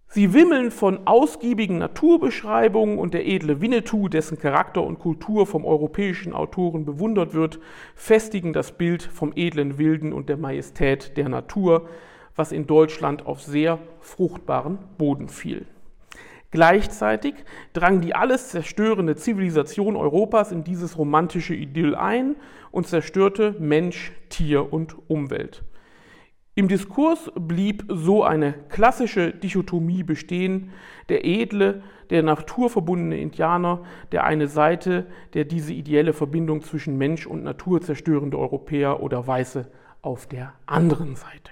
[0.07, 6.33] Sie wimmeln von ausgiebigen Naturbeschreibungen und der edle Winnetou, dessen Charakter und Kultur vom europäischen
[6.33, 7.59] Autoren bewundert wird,
[7.95, 11.89] festigen das Bild vom edlen Wilden und der Majestät der Natur,
[12.37, 15.67] was in Deutschland auf sehr fruchtbaren Boden fiel.
[16.55, 17.35] Gleichzeitig
[17.73, 22.37] drang die alles zerstörende Zivilisation Europas in dieses romantische Idyll ein
[22.71, 25.65] und zerstörte Mensch, Tier und Umwelt.
[26.55, 30.71] Im Diskurs blieb so eine klassische Dichotomie bestehen,
[31.09, 37.43] der edle, der naturverbundene Indianer, der eine Seite, der diese ideelle Verbindung zwischen Mensch und
[37.43, 39.69] Natur zerstörende Europäer oder Weiße
[40.03, 41.51] auf der anderen Seite.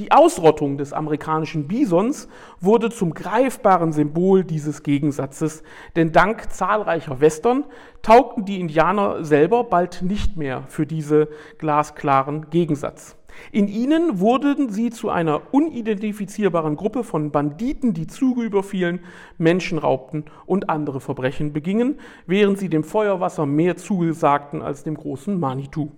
[0.00, 2.28] Die Ausrottung des amerikanischen Bisons
[2.60, 5.64] wurde zum greifbaren Symbol dieses Gegensatzes,
[5.96, 7.64] denn dank zahlreicher Western
[8.00, 11.26] taugten die Indianer selber bald nicht mehr für diese
[11.58, 13.16] glasklaren Gegensatz.
[13.50, 19.00] In ihnen wurden sie zu einer unidentifizierbaren Gruppe von Banditen, die Züge überfielen,
[19.36, 25.40] Menschen raubten und andere Verbrechen begingen, während sie dem Feuerwasser mehr zugesagten als dem großen
[25.40, 25.90] Manitou.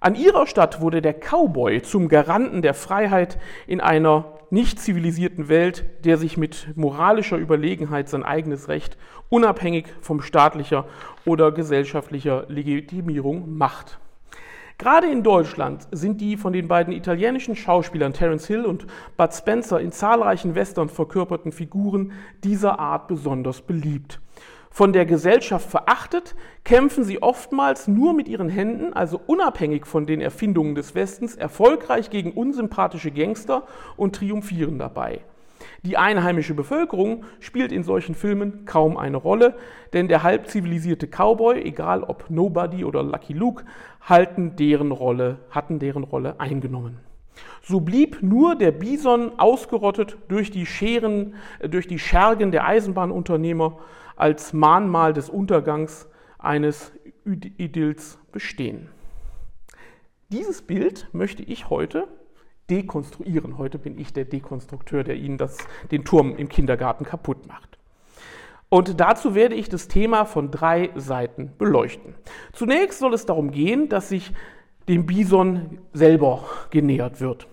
[0.00, 5.84] An ihrer Stadt wurde der Cowboy zum Garanten der Freiheit in einer nicht zivilisierten Welt,
[6.04, 8.96] der sich mit moralischer Überlegenheit sein eigenes Recht
[9.28, 10.86] unabhängig vom staatlicher
[11.24, 13.98] oder gesellschaftlicher Legitimierung macht.
[14.78, 19.80] Gerade in Deutschland sind die von den beiden italienischen Schauspielern Terence Hill und Bud Spencer
[19.80, 22.12] in zahlreichen Western verkörperten Figuren
[22.44, 24.20] dieser Art besonders beliebt
[24.76, 30.20] von der Gesellschaft verachtet, kämpfen sie oftmals nur mit ihren Händen, also unabhängig von den
[30.20, 33.62] Erfindungen des Westens, erfolgreich gegen unsympathische Gangster
[33.96, 35.20] und triumphieren dabei.
[35.82, 39.54] Die einheimische Bevölkerung spielt in solchen Filmen kaum eine Rolle,
[39.94, 43.64] denn der halb zivilisierte Cowboy, egal ob Nobody oder Lucky Luke,
[44.02, 46.98] halten deren Rolle, hatten deren Rolle eingenommen.
[47.62, 53.78] So blieb nur der Bison ausgerottet durch die Scheren, äh, durch die Schergen der Eisenbahnunternehmer
[54.16, 56.92] als Mahnmal des Untergangs eines
[57.24, 58.88] Idylls bestehen.
[60.30, 62.08] Dieses Bild möchte ich heute
[62.68, 63.58] dekonstruieren.
[63.58, 65.58] Heute bin ich der Dekonstrukteur, der Ihnen das,
[65.90, 67.78] den Turm im Kindergarten kaputt macht.
[68.68, 72.14] Und dazu werde ich das Thema von drei Seiten beleuchten.
[72.52, 74.32] Zunächst soll es darum gehen, dass sich
[74.88, 77.46] dem Bison selber genähert wird.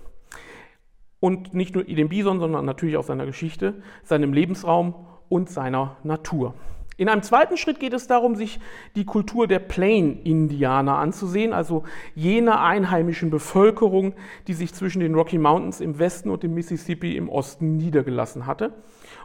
[1.20, 6.54] Und nicht nur dem Bison, sondern natürlich auch seiner Geschichte, seinem Lebensraum und seiner Natur.
[6.96, 8.60] In einem zweiten Schritt geht es darum, sich
[8.96, 11.84] die Kultur der Plain-Indianer anzusehen, also
[12.14, 14.14] jene einheimischen Bevölkerung,
[14.48, 18.74] die sich zwischen den Rocky Mountains im Westen und dem Mississippi im Osten niedergelassen hatte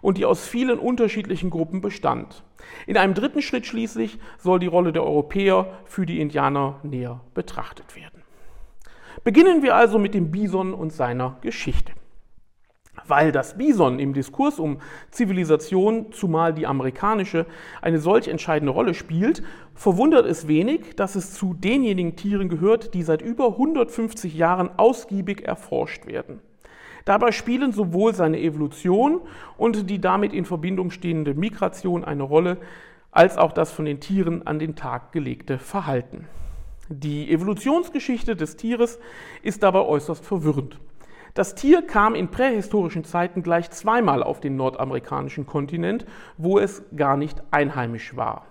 [0.00, 2.42] und die aus vielen unterschiedlichen Gruppen bestand.
[2.86, 7.94] In einem dritten Schritt schließlich soll die Rolle der Europäer für die Indianer näher betrachtet
[7.96, 8.22] werden.
[9.24, 11.92] Beginnen wir also mit dem Bison und seiner Geschichte.
[13.06, 14.78] Weil das Bison im Diskurs um
[15.10, 17.46] Zivilisation, zumal die amerikanische,
[17.80, 19.42] eine solch entscheidende Rolle spielt,
[19.74, 25.46] verwundert es wenig, dass es zu denjenigen Tieren gehört, die seit über 150 Jahren ausgiebig
[25.46, 26.40] erforscht werden.
[27.04, 29.20] Dabei spielen sowohl seine Evolution
[29.56, 32.58] und die damit in Verbindung stehende Migration eine Rolle,
[33.10, 36.26] als auch das von den Tieren an den Tag gelegte Verhalten.
[36.90, 38.98] Die Evolutionsgeschichte des Tieres
[39.42, 40.78] ist dabei äußerst verwirrend.
[41.34, 47.16] Das Tier kam in prähistorischen Zeiten gleich zweimal auf den nordamerikanischen Kontinent, wo es gar
[47.16, 48.46] nicht einheimisch war.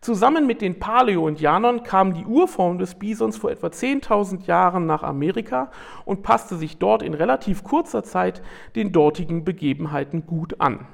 [0.00, 5.70] Zusammen mit den Paläoindianern kam die Urform des Bisons vor etwa 10.000 Jahren nach Amerika
[6.04, 8.42] und passte sich dort in relativ kurzer Zeit
[8.76, 10.86] den dortigen Begebenheiten gut an.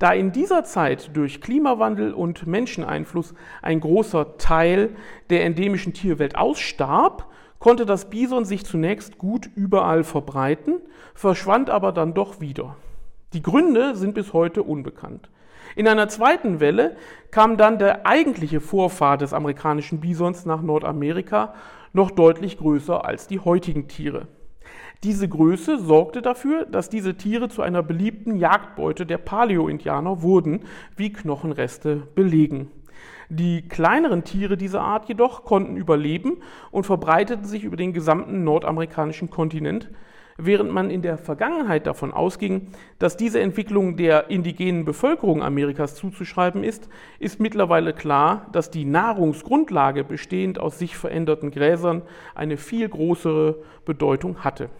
[0.00, 4.96] Da in dieser Zeit durch Klimawandel und Menscheneinfluss ein großer Teil
[5.30, 7.28] der endemischen Tierwelt ausstarb,
[7.58, 10.80] konnte das Bison sich zunächst gut überall verbreiten,
[11.14, 12.76] verschwand aber dann doch wieder.
[13.32, 15.28] Die Gründe sind bis heute unbekannt.
[15.76, 16.96] In einer zweiten Welle
[17.30, 21.54] kam dann der eigentliche Vorfahr des amerikanischen Bisons nach Nordamerika,
[21.92, 24.28] noch deutlich größer als die heutigen Tiere.
[25.02, 30.60] Diese Größe sorgte dafür, dass diese Tiere zu einer beliebten Jagdbeute der Paleo-Indianer wurden,
[30.96, 32.70] wie Knochenreste belegen.
[33.28, 36.38] Die kleineren Tiere dieser Art jedoch konnten überleben
[36.70, 39.90] und verbreiteten sich über den gesamten nordamerikanischen Kontinent,
[40.36, 46.64] während man in der Vergangenheit davon ausging, dass diese Entwicklung der indigenen Bevölkerung Amerikas zuzuschreiben
[46.64, 52.02] ist, ist mittlerweile klar, dass die Nahrungsgrundlage bestehend aus sich veränderten Gräsern
[52.34, 54.70] eine viel größere Bedeutung hatte.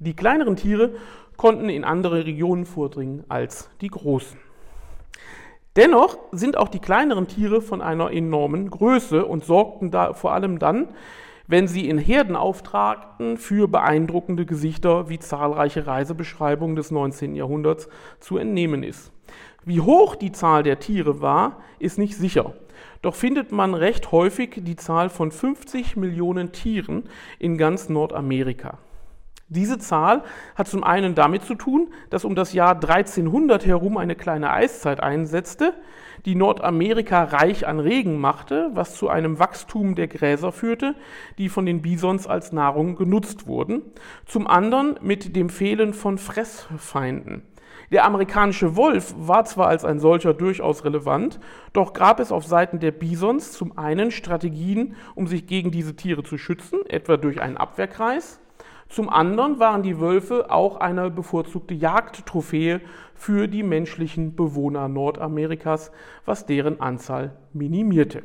[0.00, 0.90] Die kleineren Tiere
[1.36, 4.43] konnten in andere Regionen vordringen als die großen.
[5.76, 10.60] Dennoch sind auch die kleineren Tiere von einer enormen Größe und sorgten da vor allem
[10.60, 10.88] dann,
[11.48, 17.34] wenn sie in Herden auftragten, für beeindruckende Gesichter, wie zahlreiche Reisebeschreibungen des 19.
[17.34, 17.88] Jahrhunderts
[18.20, 19.10] zu entnehmen ist.
[19.64, 22.54] Wie hoch die Zahl der Tiere war, ist nicht sicher.
[23.02, 27.04] Doch findet man recht häufig die Zahl von 50 Millionen Tieren
[27.38, 28.78] in ganz Nordamerika.
[29.48, 30.22] Diese Zahl
[30.54, 35.00] hat zum einen damit zu tun, dass um das Jahr 1300 herum eine kleine Eiszeit
[35.02, 35.74] einsetzte,
[36.24, 40.94] die Nordamerika reich an Regen machte, was zu einem Wachstum der Gräser führte,
[41.36, 43.82] die von den Bisons als Nahrung genutzt wurden.
[44.24, 47.42] Zum anderen mit dem Fehlen von Fressfeinden.
[47.92, 51.38] Der amerikanische Wolf war zwar als ein solcher durchaus relevant,
[51.74, 56.22] doch gab es auf Seiten der Bisons zum einen Strategien, um sich gegen diese Tiere
[56.22, 58.40] zu schützen, etwa durch einen Abwehrkreis,
[58.88, 62.80] zum anderen waren die Wölfe auch eine bevorzugte Jagdtrophäe
[63.14, 65.90] für die menschlichen Bewohner Nordamerikas,
[66.24, 68.22] was deren Anzahl minimierte.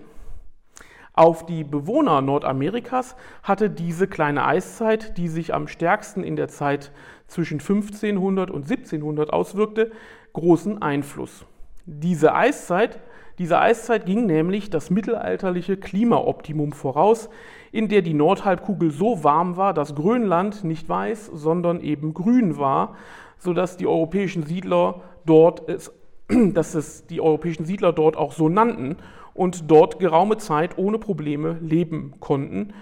[1.13, 6.91] Auf die Bewohner Nordamerikas hatte diese kleine Eiszeit, die sich am stärksten in der Zeit
[7.27, 9.91] zwischen 1500 und 1700 auswirkte,
[10.33, 11.45] großen Einfluss.
[11.85, 12.99] Diese Eiszeit,
[13.37, 17.29] diese Eiszeit ging nämlich das mittelalterliche Klimaoptimum voraus,
[17.71, 22.95] in der die Nordhalbkugel so warm war, dass Grönland nicht weiß, sondern eben grün war,
[23.37, 25.91] sodass die europäischen Siedler dort es,
[26.27, 28.97] dass es die europäischen Siedler dort auch so nannten
[29.33, 32.73] und dort geraume Zeit ohne Probleme leben konnten,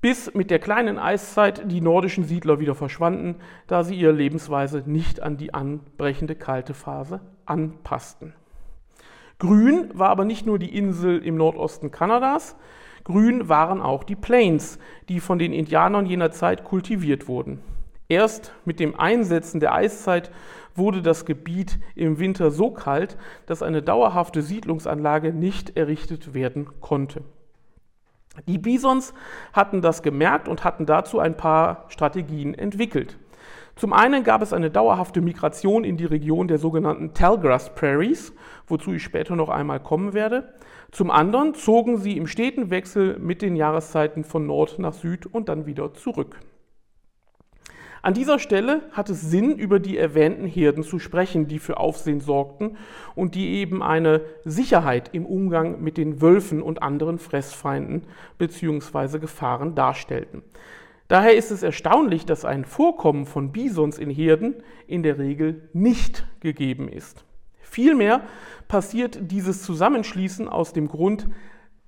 [0.00, 5.22] bis mit der kleinen Eiszeit die nordischen Siedler wieder verschwanden, da sie ihre Lebensweise nicht
[5.22, 8.34] an die anbrechende kalte Phase anpassten.
[9.38, 12.56] Grün war aber nicht nur die Insel im Nordosten Kanadas,
[13.04, 17.60] grün waren auch die Plains, die von den Indianern jener Zeit kultiviert wurden.
[18.08, 20.30] Erst mit dem Einsetzen der Eiszeit
[20.74, 27.22] wurde das Gebiet im Winter so kalt, dass eine dauerhafte Siedlungsanlage nicht errichtet werden konnte.
[28.46, 29.14] Die Bisons
[29.52, 33.16] hatten das gemerkt und hatten dazu ein paar Strategien entwickelt.
[33.76, 38.32] Zum einen gab es eine dauerhafte Migration in die Region der sogenannten Tallgrass Prairies,
[38.66, 40.54] wozu ich später noch einmal kommen werde.
[40.94, 45.48] Zum anderen zogen sie im steten Wechsel mit den Jahreszeiten von Nord nach Süd und
[45.48, 46.38] dann wieder zurück.
[48.00, 52.20] An dieser Stelle hat es Sinn, über die erwähnten Herden zu sprechen, die für Aufsehen
[52.20, 52.76] sorgten
[53.16, 58.02] und die eben eine Sicherheit im Umgang mit den Wölfen und anderen Fressfeinden
[58.38, 59.18] bzw.
[59.18, 60.44] Gefahren darstellten.
[61.08, 66.24] Daher ist es erstaunlich, dass ein Vorkommen von Bisons in Herden in der Regel nicht
[66.38, 67.24] gegeben ist.
[67.74, 68.20] Vielmehr
[68.68, 71.26] passiert dieses Zusammenschließen aus dem Grund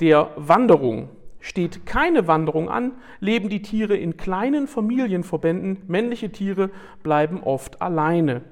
[0.00, 1.10] der Wanderung.
[1.38, 6.70] Steht keine Wanderung an, leben die Tiere in kleinen Familienverbänden, männliche Tiere
[7.04, 8.42] bleiben oft alleine.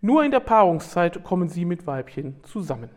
[0.00, 2.90] Nur in der Paarungszeit kommen sie mit Weibchen zusammen.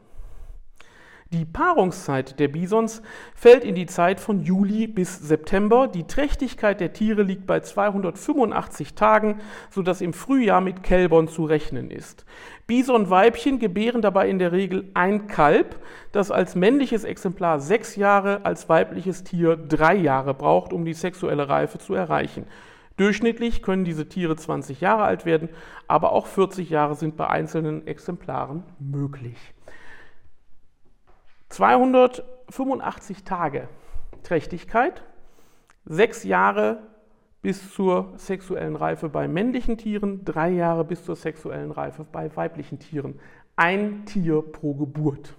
[1.33, 3.01] Die Paarungszeit der Bisons
[3.33, 5.87] fällt in die Zeit von Juli bis September.
[5.87, 11.89] Die Trächtigkeit der Tiere liegt bei 285 Tagen, sodass im Frühjahr mit Kälbern zu rechnen
[11.89, 12.27] ist.
[12.67, 15.79] Bisonweibchen gebären dabei in der Regel ein Kalb,
[16.11, 21.49] das als männliches Exemplar sechs Jahre, als weibliches Tier drei Jahre braucht, um die sexuelle
[21.49, 22.45] Reife zu erreichen.
[22.97, 25.49] Durchschnittlich können diese Tiere 20 Jahre alt werden,
[25.87, 29.52] aber auch 40 Jahre sind bei einzelnen Exemplaren möglich.
[31.53, 33.67] 285 Tage
[34.23, 35.03] Trächtigkeit,
[35.85, 36.79] sechs Jahre
[37.43, 42.79] bis zur sexuellen Reife bei männlichen Tieren, drei Jahre bis zur sexuellen Reife bei weiblichen
[42.79, 43.19] Tieren.
[43.55, 45.35] Ein Tier pro Geburt.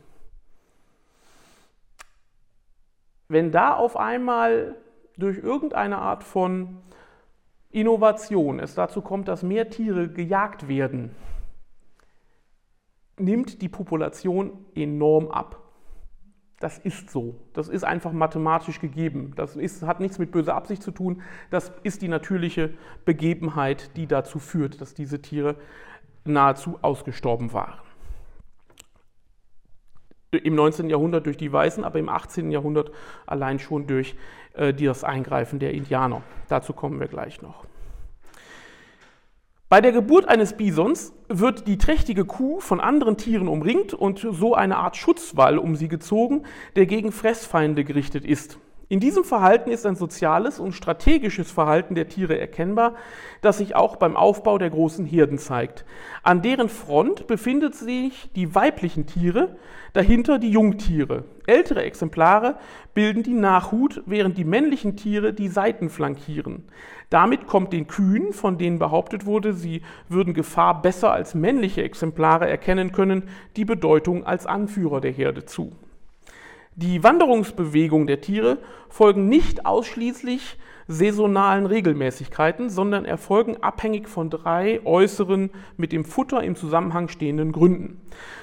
[3.26, 4.76] Wenn da auf einmal
[5.16, 6.80] durch irgendeine Art von
[7.70, 11.16] Innovation es dazu kommt, dass mehr Tiere gejagt werden,
[13.18, 15.63] nimmt die Population enorm ab.
[16.64, 17.34] Das ist so.
[17.52, 19.34] Das ist einfach mathematisch gegeben.
[19.36, 21.20] Das ist, hat nichts mit böser Absicht zu tun.
[21.50, 22.72] Das ist die natürliche
[23.04, 25.56] Begebenheit, die dazu führt, dass diese Tiere
[26.24, 27.74] nahezu ausgestorben waren.
[30.30, 30.88] Im 19.
[30.88, 32.50] Jahrhundert durch die Weißen, aber im 18.
[32.50, 32.92] Jahrhundert
[33.26, 34.16] allein schon durch
[34.54, 36.22] äh, das Eingreifen der Indianer.
[36.48, 37.66] Dazu kommen wir gleich noch.
[39.74, 44.54] Bei der Geburt eines Bisons wird die trächtige Kuh von anderen Tieren umringt und so
[44.54, 46.44] eine Art Schutzwall um sie gezogen,
[46.76, 48.60] der gegen Fressfeinde gerichtet ist.
[48.88, 52.94] In diesem Verhalten ist ein soziales und strategisches Verhalten der Tiere erkennbar,
[53.40, 55.86] das sich auch beim Aufbau der großen Herden zeigt.
[56.22, 59.56] An deren Front befindet sich die weiblichen Tiere,
[59.94, 61.24] dahinter die Jungtiere.
[61.46, 62.56] Ältere Exemplare
[62.92, 66.64] bilden die Nachhut, während die männlichen Tiere die Seiten flankieren.
[67.08, 69.80] Damit kommt den Kühen, von denen behauptet wurde, sie
[70.10, 75.72] würden Gefahr besser als männliche Exemplare erkennen können, die Bedeutung als Anführer der Herde zu.
[76.76, 78.58] Die Wanderungsbewegungen der Tiere
[78.88, 80.58] folgen nicht ausschließlich
[80.88, 88.00] saisonalen Regelmäßigkeiten, sondern erfolgen abhängig von drei äußeren mit dem Futter im Zusammenhang stehenden Gründen.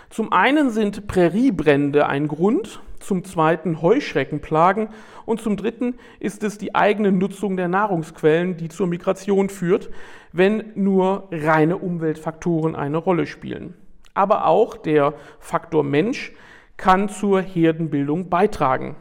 [0.09, 4.87] Zum einen sind Präriebrände ein Grund, zum zweiten Heuschreckenplagen
[5.25, 9.89] und zum dritten ist es die eigene Nutzung der Nahrungsquellen, die zur Migration führt,
[10.31, 13.73] wenn nur reine Umweltfaktoren eine Rolle spielen.
[14.13, 16.33] Aber auch der Faktor Mensch
[16.81, 18.95] kann zur Herdenbildung beitragen,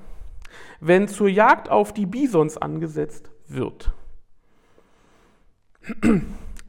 [0.80, 3.92] wenn zur Jagd auf die Bisons angesetzt wird.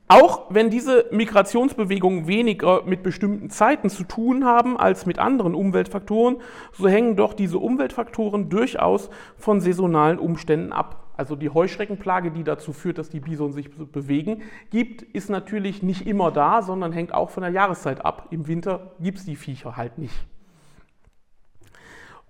[0.08, 6.38] Auch wenn diese Migrationsbewegungen weniger mit bestimmten Zeiten zu tun haben als mit anderen Umweltfaktoren,
[6.74, 11.14] so hängen doch diese Umweltfaktoren durchaus von saisonalen Umständen ab.
[11.16, 16.08] Also die Heuschreckenplage, die dazu führt, dass die Bison sich bewegen, gibt, ist natürlich nicht
[16.08, 18.28] immer da, sondern hängt auch von der Jahreszeit ab.
[18.32, 20.26] Im Winter gibt es die Viecher halt nicht.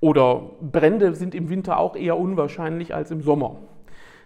[0.02, 3.58] Oder Brände sind im Winter auch eher unwahrscheinlich als im Sommer.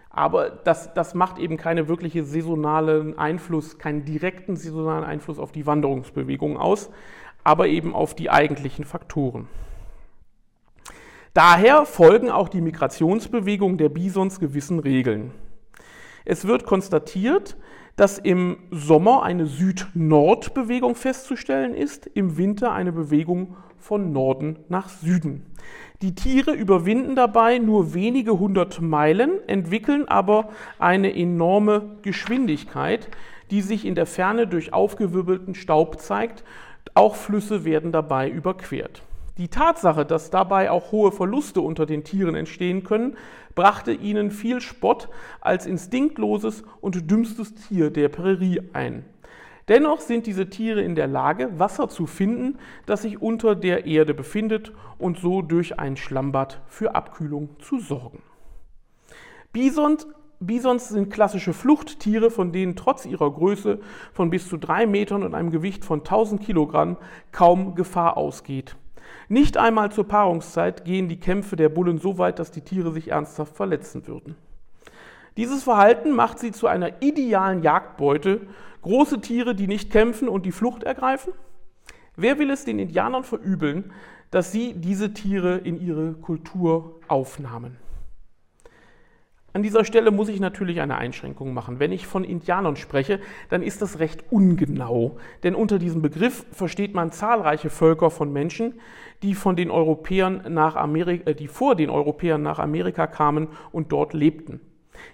[0.08, 5.66] Aber das, das macht eben keine wirkliche saisonalen Einfluss, keinen direkten saisonalen Einfluss auf die
[5.66, 6.90] Wanderungsbewegung aus,
[7.44, 9.46] aber eben auf die eigentlichen Faktoren.
[11.34, 15.32] Daher folgen auch die Migrationsbewegungen der Bisons gewissen Regeln.
[16.24, 17.58] Es wird konstatiert,
[17.96, 23.56] dass im Sommer eine Süd-Nord-Bewegung festzustellen ist, im Winter eine Bewegung
[23.86, 25.46] von Norden nach Süden.
[26.02, 30.48] Die Tiere überwinden dabei nur wenige hundert Meilen, entwickeln aber
[30.80, 33.08] eine enorme Geschwindigkeit,
[33.52, 36.42] die sich in der Ferne durch aufgewirbelten Staub zeigt.
[36.94, 39.02] Auch Flüsse werden dabei überquert.
[39.38, 43.16] Die Tatsache, dass dabei auch hohe Verluste unter den Tieren entstehen können,
[43.54, 45.08] brachte ihnen viel Spott
[45.40, 49.04] als instinktloses und dümmstes Tier der Prärie ein.
[49.68, 54.14] Dennoch sind diese Tiere in der Lage, Wasser zu finden, das sich unter der Erde
[54.14, 58.22] befindet und so durch ein Schlammbad für Abkühlung zu sorgen.
[59.52, 60.06] Bisons,
[60.38, 63.80] Bisons sind klassische Fluchttiere, von denen trotz ihrer Größe
[64.12, 66.96] von bis zu drei Metern und einem Gewicht von 1000 Kilogramm
[67.32, 68.76] kaum Gefahr ausgeht.
[69.28, 73.10] Nicht einmal zur Paarungszeit gehen die Kämpfe der Bullen so weit, dass die Tiere sich
[73.10, 74.36] ernsthaft verletzen würden.
[75.36, 78.42] Dieses Verhalten macht sie zu einer idealen Jagdbeute
[78.86, 81.32] Große Tiere, die nicht kämpfen und die Flucht ergreifen?
[82.14, 83.92] Wer will es den Indianern verübeln,
[84.30, 87.78] dass sie diese Tiere in ihre Kultur aufnahmen?
[89.52, 91.80] An dieser Stelle muss ich natürlich eine Einschränkung machen.
[91.80, 93.18] Wenn ich von Indianern spreche,
[93.48, 98.74] dann ist das recht ungenau, denn unter diesem Begriff versteht man zahlreiche Völker von Menschen,
[99.24, 103.90] die von den Europäern nach Amerika, äh, die vor den Europäern nach Amerika kamen und
[103.90, 104.60] dort lebten.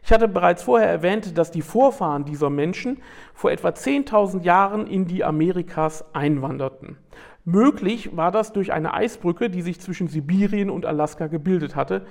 [0.03, 3.03] Ich hatte bereits vorher erwähnt, dass die Vorfahren dieser Menschen
[3.35, 6.97] vor etwa 10.000 Jahren in die Amerikas einwanderten.
[7.45, 12.07] Möglich war das durch eine Eisbrücke, die sich zwischen Sibirien und Alaska gebildet hatte,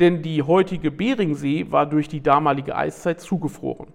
[0.00, 3.92] denn die heutige Beringsee war durch die damalige Eiszeit zugefroren.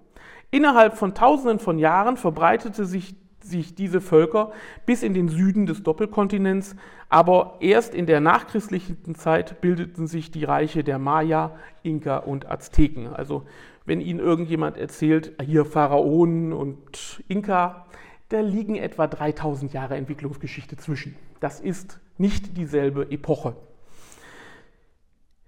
[0.51, 4.51] Innerhalb von Tausenden von Jahren verbreitete sich, sich diese Völker
[4.85, 6.75] bis in den Süden des Doppelkontinents,
[7.09, 13.07] aber erst in der nachchristlichen Zeit bildeten sich die Reiche der Maya, Inka und Azteken.
[13.07, 13.45] Also
[13.85, 17.85] wenn Ihnen irgendjemand erzählt, hier Pharaonen und Inka,
[18.29, 21.15] da liegen etwa 3000 Jahre Entwicklungsgeschichte zwischen.
[21.39, 23.55] Das ist nicht dieselbe Epoche.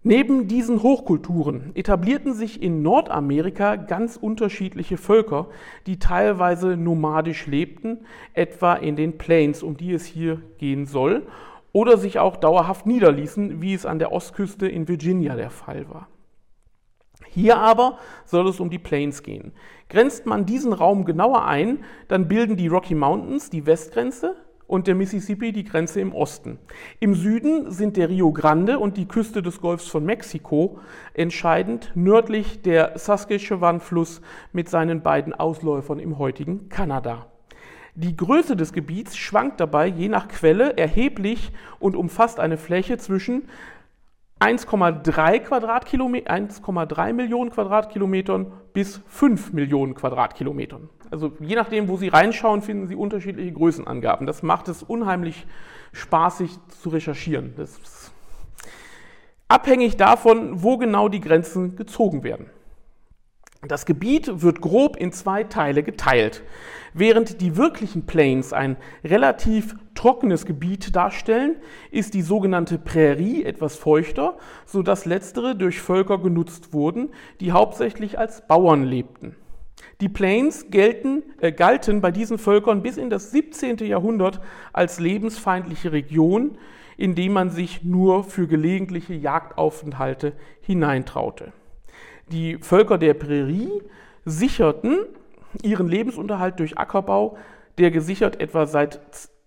[0.03, 5.47] Neben diesen Hochkulturen etablierten sich in Nordamerika ganz unterschiedliche Völker,
[5.85, 7.99] die teilweise nomadisch lebten,
[8.33, 11.27] etwa in den Plains, um die es hier gehen soll,
[11.71, 16.07] oder sich auch dauerhaft niederließen, wie es an der Ostküste in Virginia der Fall war.
[17.27, 19.53] Hier aber soll es um die Plains gehen.
[19.87, 24.35] Grenzt man diesen Raum genauer ein, dann bilden die Rocky Mountains die Westgrenze,
[24.71, 26.57] und der Mississippi die Grenze im Osten.
[27.01, 30.79] Im Süden sind der Rio Grande und die Küste des Golfs von Mexiko
[31.13, 34.21] entscheidend, nördlich der Saskatchewan-Fluss
[34.53, 37.25] mit seinen beiden Ausläufern im heutigen Kanada.
[37.95, 43.49] Die Größe des Gebiets schwankt dabei je nach Quelle erheblich und umfasst eine Fläche zwischen
[44.39, 50.89] 1,3 Quadratkilometer, 1,3 Millionen Quadratkilometern bis 5 Millionen Quadratkilometern.
[51.11, 54.25] Also je nachdem, wo Sie reinschauen, finden Sie unterschiedliche Größenangaben.
[54.25, 55.45] Das macht es unheimlich
[55.91, 57.53] spaßig zu recherchieren.
[57.57, 58.11] Das ist
[59.49, 62.49] abhängig davon, wo genau die Grenzen gezogen werden.
[63.67, 66.41] Das Gebiet wird grob in zwei Teile geteilt.
[66.93, 71.57] Während die wirklichen Plains ein relativ trockenes Gebiet darstellen,
[71.91, 77.09] ist die sogenannte Prärie etwas feuchter, sodass letztere durch Völker genutzt wurden,
[77.39, 79.35] die hauptsächlich als Bauern lebten.
[80.01, 83.85] Die Plains gelten, äh, galten bei diesen Völkern bis in das 17.
[83.85, 84.41] Jahrhundert
[84.73, 86.57] als lebensfeindliche Region,
[86.97, 91.53] in die man sich nur für gelegentliche Jagdaufenthalte hineintraute.
[92.31, 93.69] Die Völker der Prärie
[94.25, 94.97] sicherten
[95.61, 97.37] ihren Lebensunterhalt durch Ackerbau,
[97.77, 99.01] der gesichert etwa seit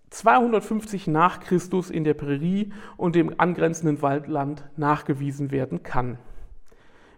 [0.09, 6.17] 250 nach Christus in der Prärie und dem angrenzenden Waldland nachgewiesen werden kann.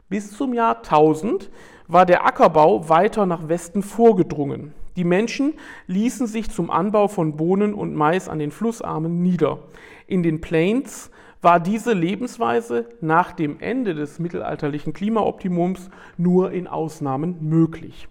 [0.09, 1.51] Bis zum Jahr 1000
[1.88, 4.73] war der Ackerbau weiter nach Westen vorgedrungen.
[4.95, 5.53] Die Menschen
[5.88, 9.59] ließen sich zum Anbau von Bohnen und Mais an den Flussarmen nieder.
[10.07, 11.11] In den Plains
[11.41, 18.07] war diese Lebensweise nach dem Ende des mittelalterlichen Klimaoptimums nur in Ausnahmen möglich.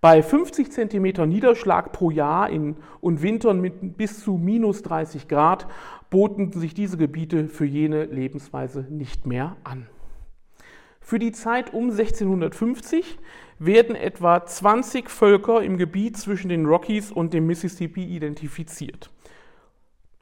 [0.00, 5.66] Bei 50 cm Niederschlag pro Jahr in, und Wintern mit bis zu minus 30 Grad
[6.10, 9.86] boten sich diese Gebiete für jene Lebensweise nicht mehr an.
[11.08, 13.18] Für die Zeit um 1650
[13.58, 19.08] werden etwa 20 Völker im Gebiet zwischen den Rockies und dem Mississippi identifiziert.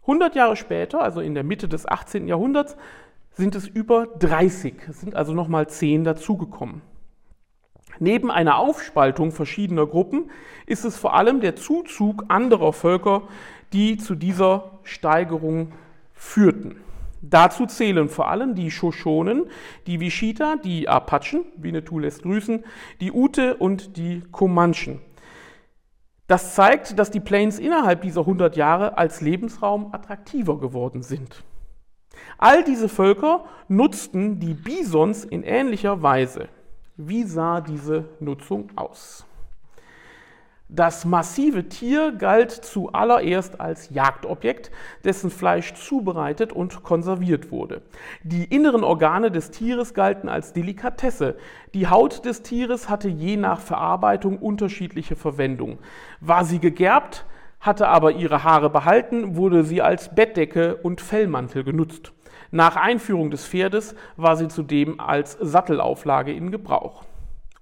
[0.03, 2.29] 100 Jahre später, also in der Mitte des 18.
[2.29, 2.77] Jahrhunderts,
[3.33, 6.83] sind es über 30, es sind also nochmal 10 dazugekommen.
[7.99, 10.31] Neben einer Aufspaltung verschiedener Gruppen
[10.67, 13.23] ist es vor allem der Zuzug anderer Völker,
[13.73, 15.73] die zu dieser Steigerung
[16.15, 16.77] führten.
[17.23, 19.47] Dazu zählen vor allem die Shoshonen,
[19.87, 22.65] die Wichita, die Apachen, Winnetou lässt grüßen,
[23.01, 25.01] die Ute und die Comanchen.
[26.27, 31.45] Das zeigt, dass die Plains innerhalb dieser 100 Jahre als Lebensraum attraktiver geworden sind.
[32.39, 36.49] All diese Völker nutzten die Bisons in ähnlicher Weise.
[36.97, 39.26] Wie sah diese Nutzung aus?
[40.69, 44.73] Das massive Tier galt zuallererst als Jagdobjekt,
[45.05, 47.83] dessen Fleisch zubereitet und konserviert wurde.
[48.25, 51.37] Die inneren Organe des Tieres galten als Delikatesse.
[51.73, 55.79] Die Haut des Tieres hatte je nach Verarbeitung unterschiedliche Verwendung.
[56.21, 57.27] War sie gegerbt,
[57.61, 62.13] hatte aber ihre Haare behalten, wurde sie als Bettdecke und Fellmantel genutzt.
[62.51, 67.05] Nach Einführung des Pferdes war sie zudem als Sattelauflage in Gebrauch.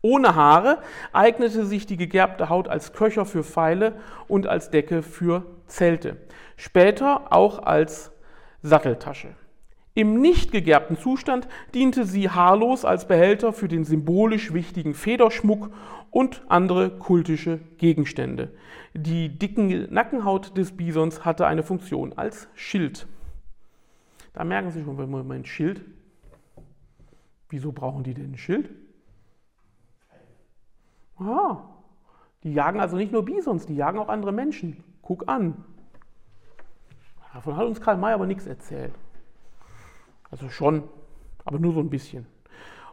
[0.04, 0.80] Ohne Haare
[1.14, 3.94] eignete sich die gegerbte Haut als Köcher für Pfeile
[4.28, 6.18] und als Decke für Zelte,
[6.58, 8.12] später auch als
[8.60, 9.28] Satteltasche.
[9.94, 15.70] Im nicht gegerbten Zustand diente sie haarlos als Behälter für den symbolisch wichtigen Federschmuck
[16.10, 18.52] und andere kultische Gegenstände.
[18.92, 23.06] Die dicken Nackenhaut des Bisons hatte eine Funktion als Schild.
[24.34, 25.80] Da merken Sie schon, Moment, Schild.
[27.48, 28.68] Wieso brauchen die denn ein Schild?
[31.18, 31.58] Ah,
[32.42, 34.82] die jagen also nicht nur Bisons, die jagen auch andere Menschen.
[35.02, 35.64] Guck an.
[37.32, 38.92] Davon hat uns Karl May aber nichts erzählt.
[40.30, 40.84] Also schon,
[41.44, 42.26] aber nur so ein bisschen.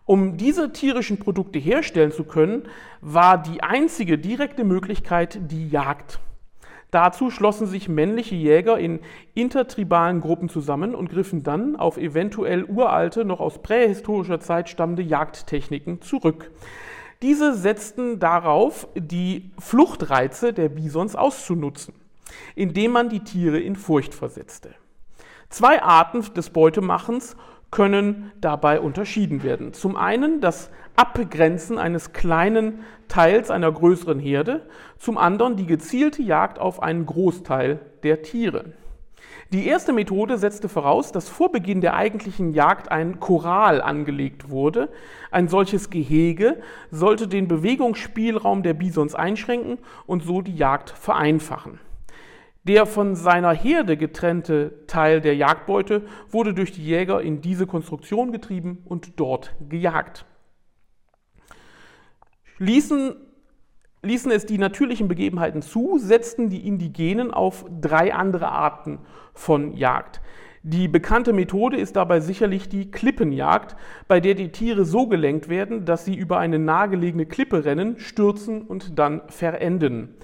[0.06, 2.64] Um diese tierischen Produkte herstellen zu können,
[3.02, 6.20] war die einzige direkte Möglichkeit die Jagd.
[6.90, 9.00] Dazu schlossen sich männliche Jäger in
[9.34, 16.02] intertribalen Gruppen zusammen und griffen dann auf eventuell uralte, noch aus prähistorischer Zeit stammende Jagdtechniken
[16.02, 16.52] zurück.
[17.22, 21.94] Diese setzten darauf, die Fluchtreize der Bisons auszunutzen,
[22.56, 24.74] indem man die Tiere in Furcht versetzte.
[25.50, 27.36] Zwei Arten des Beutemachens
[27.70, 29.74] können dabei unterschieden werden.
[29.74, 34.68] Zum einen das Abgrenzen eines kleinen Teils einer größeren Herde,
[34.98, 38.74] zum anderen die gezielte Jagd auf einen Großteil der Tiere.
[39.54, 44.88] Die erste Methode setzte voraus, dass vor Beginn der eigentlichen Jagd ein Choral angelegt wurde.
[45.30, 51.80] Ein solches Gehege sollte den Bewegungsspielraum der Bisons einschränken und so die Jagd vereinfachen.
[52.64, 58.32] Der von seiner Herde getrennte Teil der Jagdbeute wurde durch die Jäger in diese Konstruktion
[58.32, 60.26] getrieben und dort gejagt.
[62.58, 63.16] Ließen,
[64.04, 69.00] ließen es die natürlichen Begebenheiten zu, setzten die Indigenen auf drei andere Arten
[69.34, 70.22] von Jagd.
[70.64, 73.76] Die bekannte Methode ist dabei sicherlich die Klippenjagd,
[74.08, 78.62] bei der die Tiere so gelenkt werden, dass sie über eine nahegelegene Klippe rennen, stürzen
[78.62, 80.16] und dann verenden.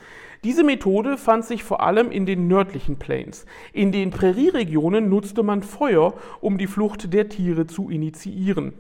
[0.44, 3.48] Diese Methode fand sich vor allem in den nördlichen Plains.
[3.74, 8.74] In den Prärieregionen nutzte man Feuer, um die Flucht der Tiere zu initiieren.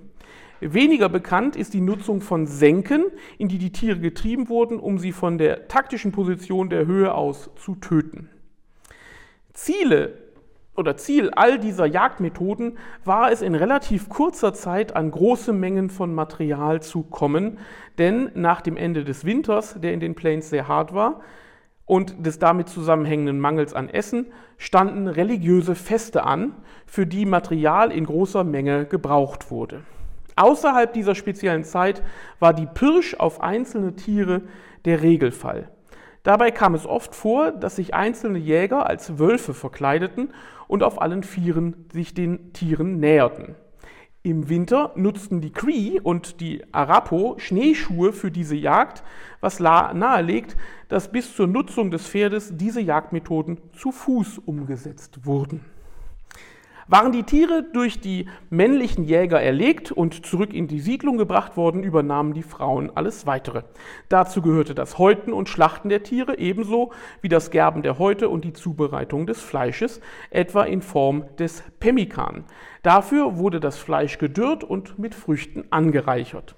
[0.60, 3.05] Weniger bekannt ist die Nutzung von Senken,
[3.38, 7.49] in die die Tiere getrieben wurden, um sie von der taktischen Position der Höhe aus
[7.55, 8.30] zu töten.
[9.53, 10.14] Ziele
[10.76, 16.14] oder Ziel all dieser Jagdmethoden war es in relativ kurzer Zeit an große Mengen von
[16.14, 17.58] Material zu kommen,
[17.97, 21.22] denn nach dem Ende des Winters, der in den Plains sehr hart war,
[21.86, 24.28] und des damit zusammenhängenden Mangels an Essen
[24.58, 26.53] standen religiöse Feste an,
[26.86, 29.84] für die Material in großer Menge gebraucht wurde.
[30.38, 32.03] Außerhalb dieser speziellen Zeit
[32.39, 34.43] war die Pirsch auf einzelne Tiere
[34.85, 35.69] der Regelfall.
[36.21, 40.33] Dabei kam es oft vor, dass sich einzelne Jäger als Wölfe verkleideten
[40.67, 43.55] und auf allen Vieren sich den Tieren näherten.
[44.23, 49.03] Im Winter nutzten die Cree und die Arapo Schneeschuhe für diese Jagd,
[49.39, 50.57] was nahelegt,
[50.89, 55.76] dass bis zur Nutzung des Pferdes diese Jagdmethoden zu Fuß umgesetzt wurden.
[56.89, 61.83] Waren die Tiere durch die männlichen Jäger erlegt und zurück in die Siedlung gebracht worden,
[61.83, 63.63] übernahmen die Frauen alles weitere.
[64.07, 68.45] Dazu gehörte das Häuten und Schlachten der Tiere ebenso wie das Gerben der Häute und
[68.45, 72.45] die Zubereitung des Fleisches, etwa in Form des Pemmikan.
[72.83, 76.55] Dafür wurde das Fleisch gedürrt und mit Früchten angereichert.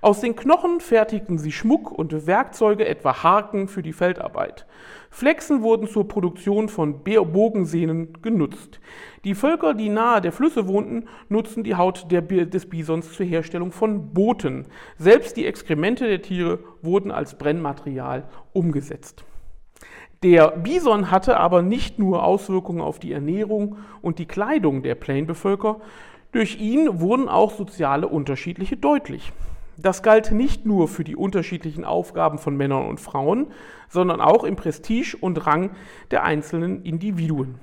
[0.00, 4.66] Aus den Knochen fertigten sie Schmuck und Werkzeuge, etwa Haken für die Feldarbeit.
[5.14, 8.80] Flechsen wurden zur Produktion von Bogensehnen genutzt.
[9.22, 13.70] Die Völker, die nahe der Flüsse wohnten, nutzten die Haut der, des Bisons zur Herstellung
[13.70, 14.66] von Booten.
[14.98, 19.24] Selbst die Exkremente der Tiere wurden als Brennmaterial umgesetzt.
[20.24, 25.80] Der Bison hatte aber nicht nur Auswirkungen auf die Ernährung und die Kleidung der Plainbevölker,
[26.32, 29.32] durch ihn wurden auch soziale Unterschiedliche deutlich.
[29.76, 33.48] Das galt nicht nur für die unterschiedlichen Aufgaben von Männern und Frauen,
[33.88, 35.70] sondern auch im Prestige und Rang
[36.10, 37.56] der einzelnen Individuen.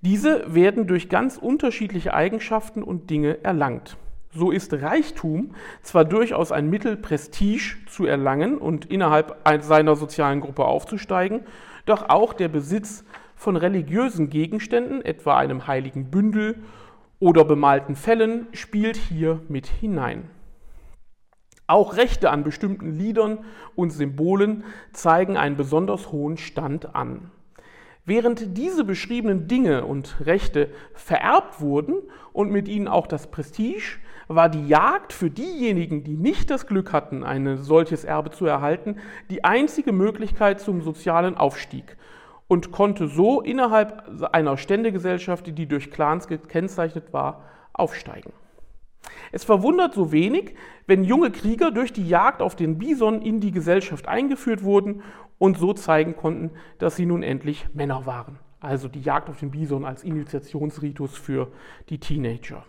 [0.00, 3.96] Diese werden durch ganz unterschiedliche Eigenschaften und Dinge erlangt.
[4.30, 10.66] So ist Reichtum zwar durchaus ein Mittel, Prestige zu erlangen und innerhalb seiner sozialen Gruppe
[10.66, 11.40] aufzusteigen,
[11.86, 16.62] doch auch der Besitz von religiösen Gegenständen, etwa einem heiligen Bündel
[17.20, 20.28] oder bemalten Fellen, spielt hier mit hinein.
[21.68, 23.44] Auch Rechte an bestimmten Liedern
[23.76, 27.30] und Symbolen zeigen einen besonders hohen Stand an.
[28.06, 31.96] Während diese beschriebenen Dinge und Rechte vererbt wurden
[32.32, 33.98] und mit ihnen auch das Prestige,
[34.28, 38.96] war die Jagd für diejenigen, die nicht das Glück hatten, ein solches Erbe zu erhalten,
[39.28, 41.98] die einzige Möglichkeit zum sozialen Aufstieg
[42.46, 47.44] und konnte so innerhalb einer Ständegesellschaft, die durch Clans gekennzeichnet war,
[47.74, 48.32] aufsteigen.
[49.32, 50.54] Es verwundert so wenig,
[50.86, 55.02] wenn junge Krieger durch die Jagd auf den Bison in die Gesellschaft eingeführt wurden
[55.38, 58.38] und so zeigen konnten, dass sie nun endlich Männer waren.
[58.60, 61.48] Also die Jagd auf den Bison als Initiationsritus für
[61.90, 62.64] die Teenager.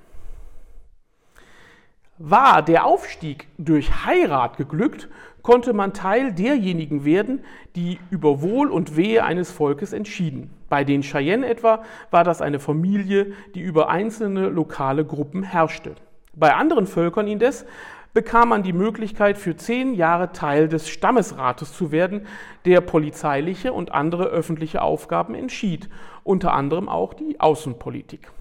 [2.22, 5.08] War der Aufstieg durch Heirat geglückt,
[5.42, 7.46] konnte man Teil derjenigen werden,
[7.78, 10.50] die über Wohl und Wehe eines Volkes entschieden.
[10.68, 11.82] Bei den Cheyenne etwa
[12.12, 15.96] war das eine Familie, die über einzelne lokale Gruppen herrschte.
[16.40, 17.66] Bei anderen Völkern indes
[18.14, 22.26] bekam man die Möglichkeit, für zehn Jahre Teil des Stammesrates zu werden,
[22.64, 25.90] der polizeiliche und andere öffentliche Aufgaben entschied,
[26.24, 28.32] unter anderem auch die Außenpolitik.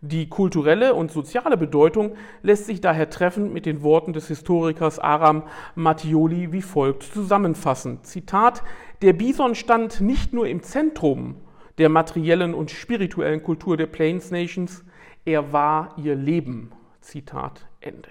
[0.00, 5.44] Die kulturelle und soziale Bedeutung lässt sich daher treffend mit den Worten des Historikers Aram
[5.76, 8.02] Mattioli wie folgt zusammenfassen.
[8.02, 8.64] Zitat,
[9.02, 11.36] Der Bison stand nicht nur im Zentrum
[11.78, 14.84] der materiellen und spirituellen Kultur der Plains Nations,
[15.24, 16.72] er war ihr Leben.
[17.04, 18.08] Zitat Ende.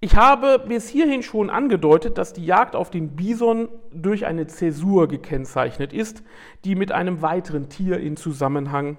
[0.00, 5.08] Ich habe bis hierhin schon angedeutet, dass die Jagd auf den Bison durch eine Zäsur
[5.08, 6.22] gekennzeichnet ist,
[6.64, 8.98] die mit einem weiteren Tier in Zusammenhang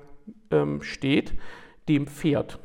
[0.52, 1.34] ähm, steht,
[1.88, 2.60] dem Pferd.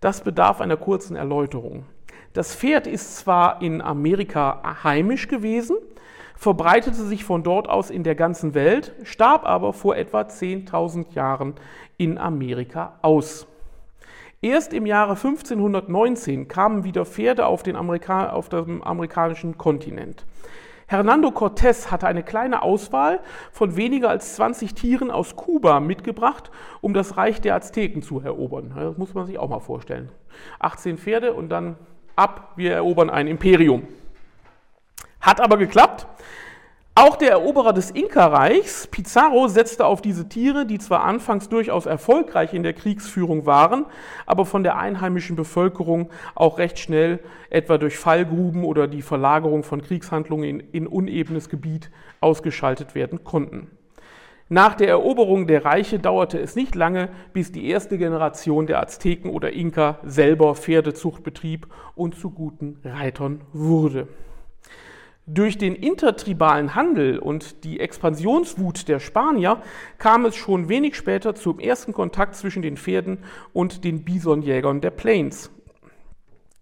[0.00, 1.84] Das bedarf einer kurzen Erläuterung.
[2.32, 5.76] Das Pferd ist zwar in Amerika heimisch gewesen,
[6.36, 11.54] verbreitete sich von dort aus in der ganzen Welt, starb aber vor etwa 10.000 Jahren
[11.98, 13.46] in Amerika aus.
[14.42, 20.24] Erst im Jahre 1519 kamen wieder Pferde auf, den Amerika auf dem amerikanischen Kontinent.
[20.86, 23.20] Hernando Cortés hatte eine kleine Auswahl
[23.52, 28.72] von weniger als 20 Tieren aus Kuba mitgebracht, um das Reich der Azteken zu erobern.
[28.74, 30.08] Das muss man sich auch mal vorstellen.
[30.58, 31.76] 18 Pferde und dann
[32.16, 33.86] ab, wir erobern ein Imperium.
[35.20, 36.06] Hat aber geklappt.
[36.96, 42.52] Auch der Eroberer des Inka-Reichs, Pizarro, setzte auf diese Tiere, die zwar anfangs durchaus erfolgreich
[42.52, 43.86] in der Kriegsführung waren,
[44.26, 49.82] aber von der einheimischen Bevölkerung auch recht schnell, etwa durch Fallgruben oder die Verlagerung von
[49.82, 53.70] Kriegshandlungen in, in unebenes Gebiet, ausgeschaltet werden konnten.
[54.48, 59.30] Nach der Eroberung der Reiche dauerte es nicht lange, bis die erste Generation der Azteken
[59.30, 64.08] oder Inka selber Pferdezucht betrieb und zu guten Reitern wurde.
[65.32, 69.62] Durch den intertribalen Handel und die Expansionswut der Spanier
[69.98, 73.18] kam es schon wenig später zum ersten Kontakt zwischen den Pferden
[73.52, 75.52] und den Bisonjägern der Plains.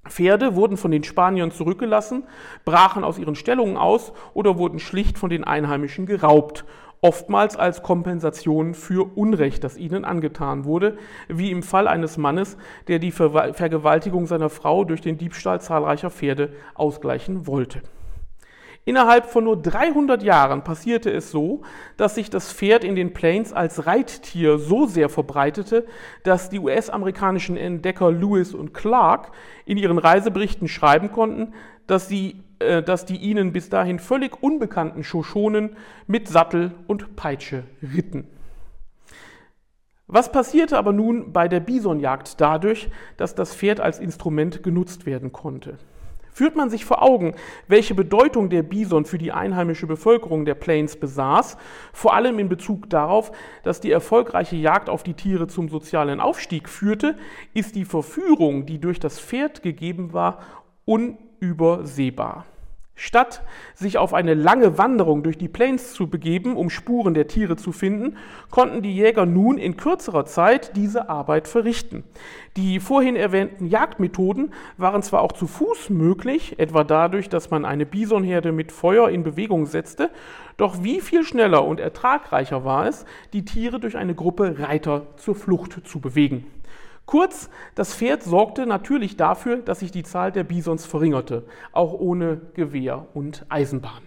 [0.06, 2.24] Pferde wurden von den Spaniern zurückgelassen,
[2.66, 6.66] brachen aus ihren Stellungen aus oder wurden schlicht von den Einheimischen geraubt,
[7.00, 10.98] oftmals als Kompensation für Unrecht, das ihnen angetan wurde,
[11.28, 16.52] wie im Fall eines Mannes, der die Vergewaltigung seiner Frau durch den Diebstahl zahlreicher Pferde
[16.74, 17.80] ausgleichen wollte.
[18.88, 21.60] Innerhalb von nur 300 Jahren passierte es so,
[21.98, 25.84] dass sich das Pferd in den Plains als Reittier so sehr verbreitete,
[26.22, 29.32] dass die US-amerikanischen Entdecker Lewis und Clark
[29.66, 31.52] in ihren Reiseberichten schreiben konnten,
[31.86, 35.76] dass, sie, äh, dass die ihnen bis dahin völlig unbekannten Shoshonen
[36.06, 38.26] mit Sattel und Peitsche ritten.
[40.06, 45.30] Was passierte aber nun bei der Bisonjagd dadurch, dass das Pferd als Instrument genutzt werden
[45.30, 45.76] konnte?
[46.38, 47.34] Führt man sich vor Augen,
[47.66, 51.56] welche Bedeutung der Bison für die einheimische Bevölkerung der Plains besaß,
[51.92, 53.32] vor allem in Bezug darauf,
[53.64, 57.16] dass die erfolgreiche Jagd auf die Tiere zum sozialen Aufstieg führte,
[57.54, 60.38] ist die Verführung, die durch das Pferd gegeben war,
[60.84, 62.46] unübersehbar.
[63.00, 63.42] Statt
[63.76, 67.70] sich auf eine lange Wanderung durch die Plains zu begeben, um Spuren der Tiere zu
[67.70, 68.16] finden,
[68.50, 72.02] konnten die Jäger nun in kürzerer Zeit diese Arbeit verrichten.
[72.56, 77.86] Die vorhin erwähnten Jagdmethoden waren zwar auch zu Fuß möglich, etwa dadurch, dass man eine
[77.86, 80.10] Bisonherde mit Feuer in Bewegung setzte,
[80.56, 85.36] doch wie viel schneller und ertragreicher war es, die Tiere durch eine Gruppe Reiter zur
[85.36, 86.46] Flucht zu bewegen.
[87.08, 92.38] Kurz, das Pferd sorgte natürlich dafür, dass sich die Zahl der Bisons verringerte, auch ohne
[92.52, 94.02] Gewehr und Eisenbahn.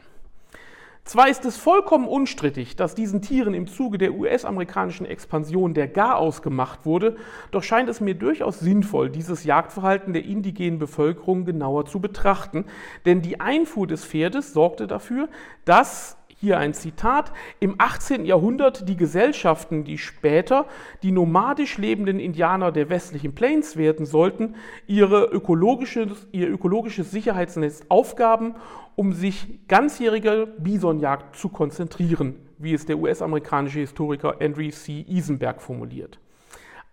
[1.03, 6.43] Zwar ist es vollkommen unstrittig, dass diesen Tieren im Zuge der US-amerikanischen Expansion der Garaus
[6.43, 7.15] gemacht wurde,
[7.49, 12.65] doch scheint es mir durchaus sinnvoll, dieses Jagdverhalten der indigenen Bevölkerung genauer zu betrachten,
[13.07, 15.27] denn die Einfuhr des Pferdes sorgte dafür,
[15.65, 18.25] dass hier ein Zitat, im 18.
[18.25, 20.65] Jahrhundert die Gesellschaften, die später
[21.03, 24.55] die nomadisch lebenden Indianer der westlichen Plains werden sollten,
[24.87, 28.55] ihre ökologisches, ihr ökologisches Sicherheitsnetz aufgaben,
[28.95, 35.05] um sich ganzjährige Bisonjagd zu konzentrieren, wie es der US-amerikanische Historiker Andrew C.
[35.07, 36.19] Isenberg formuliert.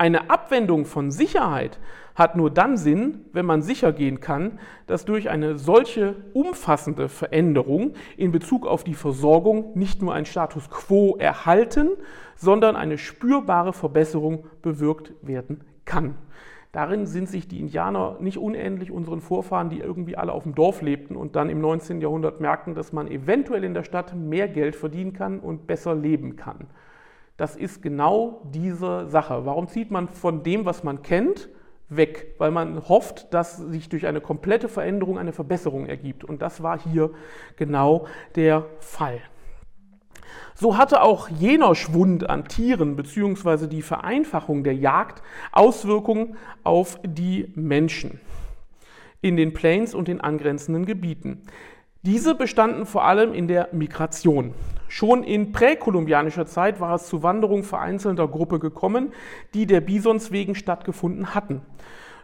[0.01, 1.81] Eine Abwendung von Sicherheit
[2.15, 7.95] hat nur dann Sinn, wenn man sicher gehen kann, dass durch eine solche umfassende Veränderung
[8.17, 11.89] in Bezug auf die Versorgung nicht nur ein Status quo erhalten,
[12.37, 16.15] sondern eine spürbare Verbesserung bewirkt werden kann.
[16.71, 20.81] Darin sind sich die Indianer nicht unähnlich unseren Vorfahren, die irgendwie alle auf dem Dorf
[20.81, 22.01] lebten und dann im 19.
[22.01, 26.37] Jahrhundert merkten, dass man eventuell in der Stadt mehr Geld verdienen kann und besser leben
[26.37, 26.69] kann
[27.39, 29.47] das ist genau diese Sache.
[29.47, 31.49] Warum zieht man von dem, was man kennt,
[31.89, 32.35] weg?
[32.37, 36.25] Weil man hofft, dass sich durch eine komplette Veränderung eine Verbesserung ergibt.
[36.25, 37.13] Und das war hier
[37.57, 39.21] genau der Fall.
[40.57, 43.69] So hatte auch jener Schwund an Tieren bzw.
[43.69, 45.23] die Vereinfachung der Jagd
[45.53, 48.21] Auswirkungen auf die Menschen
[49.21, 51.43] in den Plains und den angrenzenden Gebieten.
[52.03, 54.55] Diese bestanden vor allem in der Migration.
[54.89, 59.13] Schon in präkolumbianischer Zeit war es zu Wanderungen vereinzelter Gruppe gekommen,
[59.53, 61.61] die der Bisons wegen stattgefunden hatten.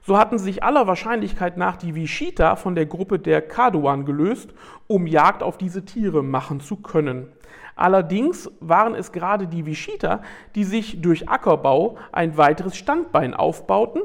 [0.07, 4.53] So hatten sich aller Wahrscheinlichkeit nach die Wishita von der Gruppe der Kaduan gelöst,
[4.87, 7.29] um Jagd auf diese Tiere machen zu können.
[7.77, 10.23] Allerdings waren es gerade die Wishita,
[10.55, 14.03] die sich durch Ackerbau ein weiteres Standbein aufbauten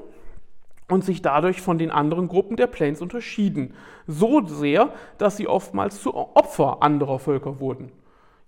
[0.90, 3.74] und sich dadurch von den anderen Gruppen der Plains unterschieden.
[4.08, 7.92] So sehr, dass sie oftmals zu Opfer anderer Völker wurden.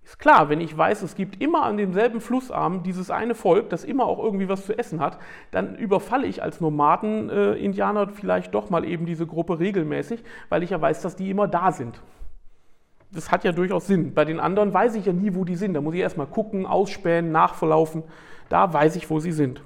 [0.04, 3.84] Ist klar, wenn ich weiß, es gibt immer an demselben Flussarm dieses eine Volk, das
[3.84, 5.18] immer auch irgendwie was zu essen hat,
[5.52, 10.80] dann überfalle ich als Nomaden-Indianer vielleicht doch mal eben diese Gruppe regelmäßig, weil ich ja
[10.80, 12.02] weiß, dass die immer da sind.
[13.12, 14.14] Das hat ja durchaus Sinn.
[14.14, 15.74] Bei den anderen weiß ich ja nie, wo die sind.
[15.74, 18.02] Da muss ich erstmal gucken, ausspähen, nachverlaufen.
[18.48, 19.60] Da weiß ich, wo sie sind.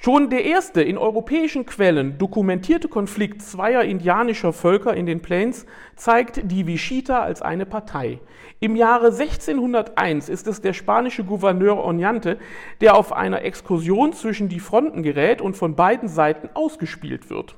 [0.00, 5.66] Schon der erste in europäischen Quellen dokumentierte Konflikt zweier indianischer Völker in den Plains
[5.96, 8.20] zeigt die Wichita als eine Partei.
[8.60, 12.36] Im Jahre 1601 ist es der spanische Gouverneur Oñate,
[12.80, 17.56] der auf einer Exkursion zwischen die Fronten gerät und von beiden Seiten ausgespielt wird.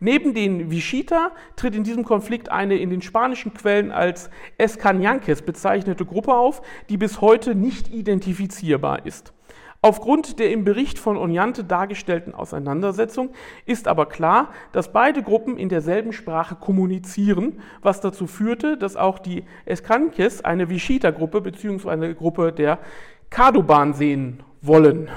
[0.00, 6.04] Neben den Wichita tritt in diesem Konflikt eine in den spanischen Quellen als Escañanques bezeichnete
[6.04, 9.32] Gruppe auf, die bis heute nicht identifizierbar ist.
[9.80, 13.30] Aufgrund der im Bericht von Oñante dargestellten Auseinandersetzung
[13.64, 19.20] ist aber klar, dass beide Gruppen in derselben Sprache kommunizieren, was dazu führte, dass auch
[19.20, 21.90] die Escanques eine Wichita-Gruppe bzw.
[21.90, 22.80] eine Gruppe der
[23.30, 25.10] Kadoban sehen wollen.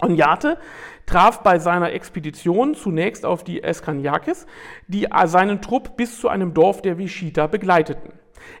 [0.00, 0.58] Oñate
[1.06, 4.46] traf bei seiner Expedition zunächst auf die Escanyakes,
[4.88, 8.12] die seinen Trupp bis zu einem Dorf der Wichita begleiteten.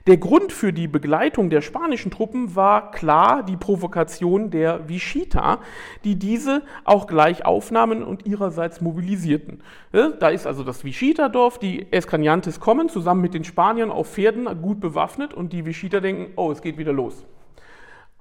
[0.06, 5.60] Der Grund für die Begleitung der spanischen Truppen war klar die Provokation der Wichita,
[6.04, 9.62] die diese auch gleich aufnahmen und ihrerseits mobilisierten.
[9.92, 14.80] Da ist also das Wichita-Dorf, die Escaniantes kommen zusammen mit den Spaniern auf Pferden gut
[14.80, 17.24] bewaffnet und die Wichita denken, oh, es geht wieder los.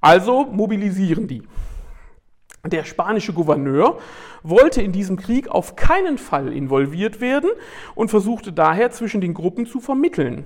[0.01, 1.43] Also mobilisieren die.
[2.65, 3.97] Der spanische Gouverneur
[4.43, 7.49] wollte in diesem Krieg auf keinen Fall involviert werden
[7.95, 10.45] und versuchte daher zwischen den Gruppen zu vermitteln.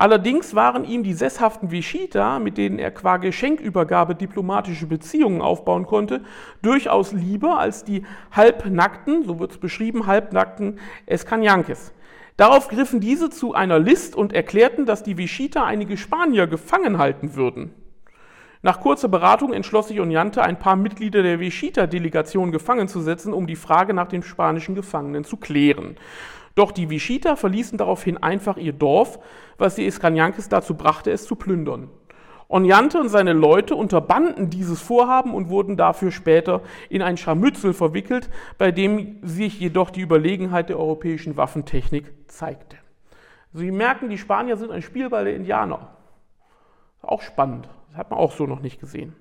[0.00, 6.22] Allerdings waren ihm die sesshaften Wichita, mit denen er qua Geschenkübergabe diplomatische Beziehungen aufbauen konnte,
[6.62, 11.92] durchaus lieber als die halbnackten, so wird es beschrieben, halbnackten Escanyankes.
[12.36, 17.34] Darauf griffen diese zu einer List und erklärten, dass die Wichita einige Spanier gefangen halten
[17.34, 17.74] würden.
[18.62, 23.48] Nach kurzer Beratung entschloss sich Oñante, ein paar Mitglieder der Wichita-Delegation gefangen zu setzen, um
[23.48, 25.96] die Frage nach den spanischen Gefangenen zu klären.
[26.58, 29.20] Doch die Wichita verließen daraufhin einfach ihr Dorf,
[29.58, 31.88] was die Iskanyankes dazu brachte, es zu plündern.
[32.48, 38.28] Onyante und seine Leute unterbanden dieses Vorhaben und wurden dafür später in ein Scharmützel verwickelt,
[38.58, 42.76] bei dem sich jedoch die Überlegenheit der europäischen Waffentechnik zeigte.
[43.52, 45.90] Sie merken, die Spanier sind ein Spielball der Indianer.
[47.02, 49.14] Auch spannend, das hat man auch so noch nicht gesehen.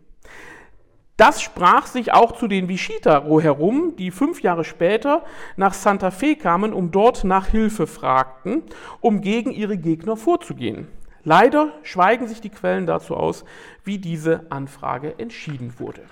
[1.18, 5.24] Das sprach sich auch zu den Wichita herum, die fünf Jahre später
[5.56, 8.62] nach Santa Fe kamen, um dort nach Hilfe fragten,
[9.02, 10.88] um gegen ihre Gegner vorzugehen.
[11.24, 13.46] Leider schweigen sich die Quellen dazu aus,
[13.84, 16.04] wie diese Anfrage entschieden wurde.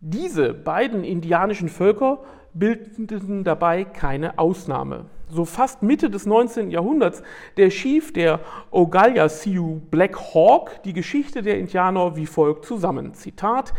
[0.00, 2.24] Diese beiden indianischen Völker
[2.54, 6.70] bildeten dabei keine Ausnahme so fast Mitte des 19.
[6.70, 7.22] Jahrhunderts
[7.56, 8.40] der Chief der
[8.70, 13.14] Ogalya Sioux Black Hawk die Geschichte der Indianer wie folgt zusammen.
[13.14, 13.72] Zitat: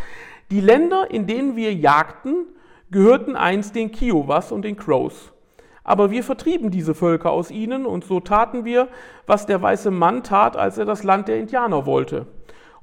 [0.49, 2.47] Die Länder, in denen wir jagten,
[2.91, 5.31] gehörten einst den Kiowas und den Crows.
[5.83, 8.87] Aber wir vertrieben diese Völker aus ihnen und so taten wir,
[9.27, 12.25] was der weiße Mann tat, als er das Land der Indianer wollte.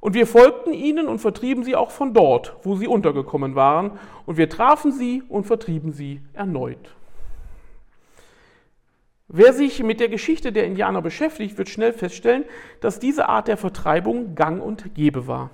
[0.01, 4.35] Und wir folgten ihnen und vertrieben sie auch von dort, wo sie untergekommen waren, und
[4.35, 6.95] wir trafen sie und vertrieben sie erneut.
[9.27, 12.43] Wer sich mit der Geschichte der Indianer beschäftigt, wird schnell feststellen,
[12.81, 15.51] dass diese Art der Vertreibung gang und gäbe war.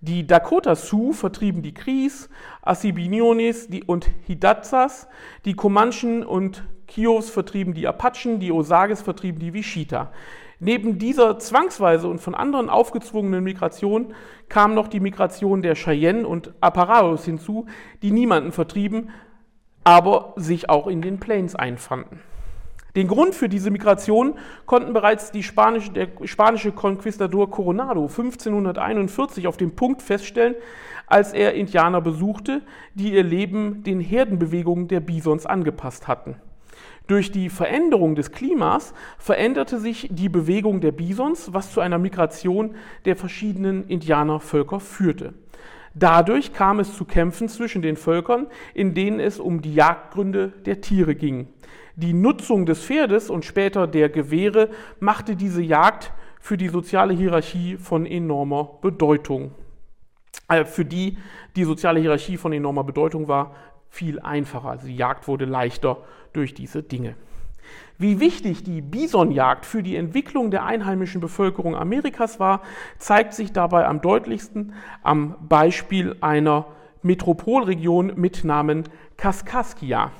[0.00, 2.28] Die Dakota Sioux vertrieben die Crees,
[2.62, 5.08] Assibiniones und Hidatsas,
[5.44, 10.12] die Comanchen und Kiows vertrieben die Apachen, die Osages vertrieben die Wichita.
[10.60, 14.14] Neben dieser zwangsweise und von anderen aufgezwungenen Migration
[14.48, 17.66] kam noch die Migration der Cheyenne und Aparaos hinzu,
[18.02, 19.10] die niemanden vertrieben,
[19.84, 22.20] aber sich auch in den Plains einfanden.
[22.96, 24.34] Den Grund für diese Migration
[24.66, 30.56] konnten bereits spanische, der spanische Konquistador Coronado 1541 auf dem Punkt feststellen,
[31.06, 32.62] als er Indianer besuchte,
[32.94, 36.36] die ihr Leben den Herdenbewegungen der Bisons angepasst hatten.
[37.08, 42.76] Durch die Veränderung des Klimas veränderte sich die Bewegung der Bisons, was zu einer Migration
[43.06, 45.32] der verschiedenen Indianervölker führte.
[45.94, 50.82] Dadurch kam es zu Kämpfen zwischen den Völkern, in denen es um die Jagdgründe der
[50.82, 51.48] Tiere ging.
[51.96, 54.68] Die Nutzung des Pferdes und später der Gewehre
[55.00, 59.52] machte diese Jagd für die soziale Hierarchie von enormer Bedeutung.
[60.48, 61.16] äh, für die
[61.56, 63.54] die soziale Hierarchie von enormer Bedeutung war,
[63.90, 64.70] viel einfacher.
[64.70, 65.98] Also die Jagd wurde leichter
[66.32, 67.14] durch diese Dinge.
[67.98, 72.62] Wie wichtig die Bisonjagd für die Entwicklung der einheimischen Bevölkerung Amerikas war,
[72.98, 74.72] zeigt sich dabei am deutlichsten
[75.02, 76.66] am Beispiel einer
[77.02, 78.84] Metropolregion mit Namen
[79.16, 80.12] Kaskaskia,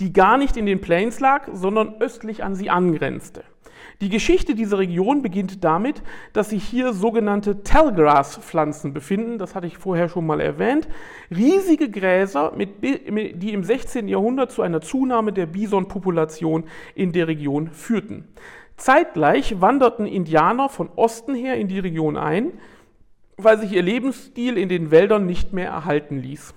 [0.00, 3.44] die gar nicht in den Plains lag, sondern östlich an sie angrenzte.
[4.00, 9.78] Die Geschichte dieser Region beginnt damit, dass sich hier sogenannte Tallgrass-Pflanzen befinden, das hatte ich
[9.78, 10.88] vorher schon mal erwähnt,
[11.30, 14.08] riesige Gräser, die im 16.
[14.08, 16.64] Jahrhundert zu einer Zunahme der Bisonpopulation
[16.94, 18.28] in der Region führten.
[18.76, 22.52] Zeitgleich wanderten Indianer von Osten her in die Region ein,
[23.36, 26.54] weil sich ihr Lebensstil in den Wäldern nicht mehr erhalten ließ.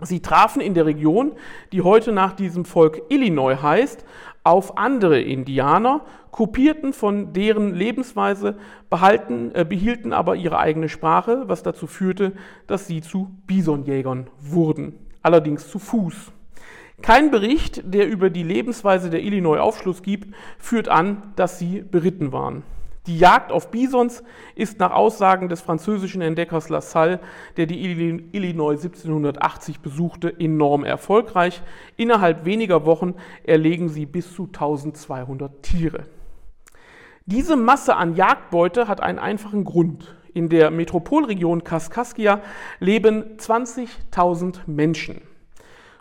[0.00, 1.32] Sie trafen in der Region,
[1.72, 4.04] die heute nach diesem Volk Illinois heißt,
[4.48, 8.56] auf andere Indianer, kopierten von deren Lebensweise,
[8.88, 12.32] behalten, äh, behielten aber ihre eigene Sprache, was dazu führte,
[12.66, 16.32] dass sie zu Bisonjägern wurden, allerdings zu Fuß.
[17.02, 22.32] Kein Bericht, der über die Lebensweise der Illinois Aufschluss gibt, führt an, dass sie beritten
[22.32, 22.62] waren.
[23.06, 24.22] Die Jagd auf Bisons
[24.54, 27.20] ist nach Aussagen des französischen Entdeckers La Salle,
[27.56, 27.82] der die
[28.32, 31.62] Illinois 1780 besuchte, enorm erfolgreich.
[31.96, 36.06] Innerhalb weniger Wochen erlegen sie bis zu 1200 Tiere.
[37.24, 40.14] Diese Masse an Jagdbeute hat einen einfachen Grund.
[40.34, 42.42] In der Metropolregion Kaskaskia
[42.78, 45.22] leben 20.000 Menschen.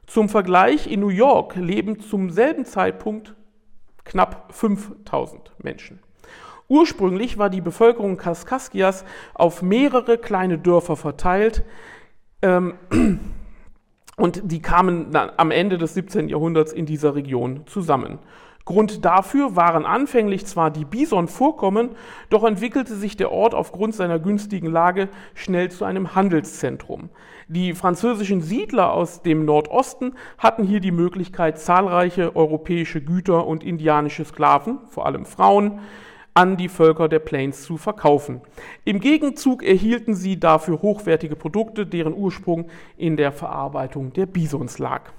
[0.06, 3.36] Zum Vergleich, in New York leben zum selben Zeitpunkt
[4.06, 6.00] knapp 5.000 Menschen.
[6.68, 11.64] Ursprünglich war die Bevölkerung Kaskaskias auf mehrere kleine Dörfer verteilt
[12.42, 12.74] ähm,
[14.18, 16.28] und die kamen am Ende des 17.
[16.28, 18.20] Jahrhunderts in dieser Region zusammen.
[18.68, 21.92] Grund dafür waren anfänglich zwar die Bison-Vorkommen,
[22.30, 27.10] doch entwickelte sich der Ort aufgrund seiner günstigen Lage schnell zu einem Handelszentrum.
[27.48, 34.26] Die französischen Siedler aus dem Nordosten hatten hier die Möglichkeit, zahlreiche europäische Güter und indianische
[34.26, 35.80] Sklaven, vor allem Frauen,
[36.38, 38.42] an die Völker der Plains zu verkaufen.
[38.86, 45.10] Im Gegenzug erhielten sie dafür hochwertige Produkte, deren Ursprung in der Verarbeitung der Bisons lag.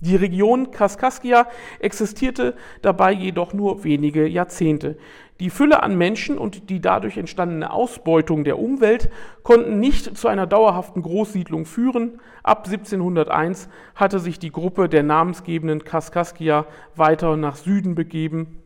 [0.00, 1.46] Die Region Kaskaskia
[1.80, 4.98] existierte dabei jedoch nur wenige Jahrzehnte.
[5.40, 9.08] Die Fülle an Menschen und die dadurch entstandene Ausbeutung der Umwelt
[9.44, 12.20] konnten nicht zu einer dauerhaften Großsiedlung führen.
[12.42, 16.66] Ab 1701 hatte sich die Gruppe der namensgebenden Kaskaskia
[16.96, 18.58] weiter nach Süden begeben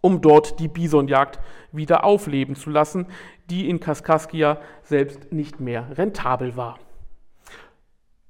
[0.00, 1.40] um dort die Bisonjagd
[1.72, 3.06] wieder aufleben zu lassen,
[3.50, 6.78] die in Kaskaskia selbst nicht mehr rentabel war.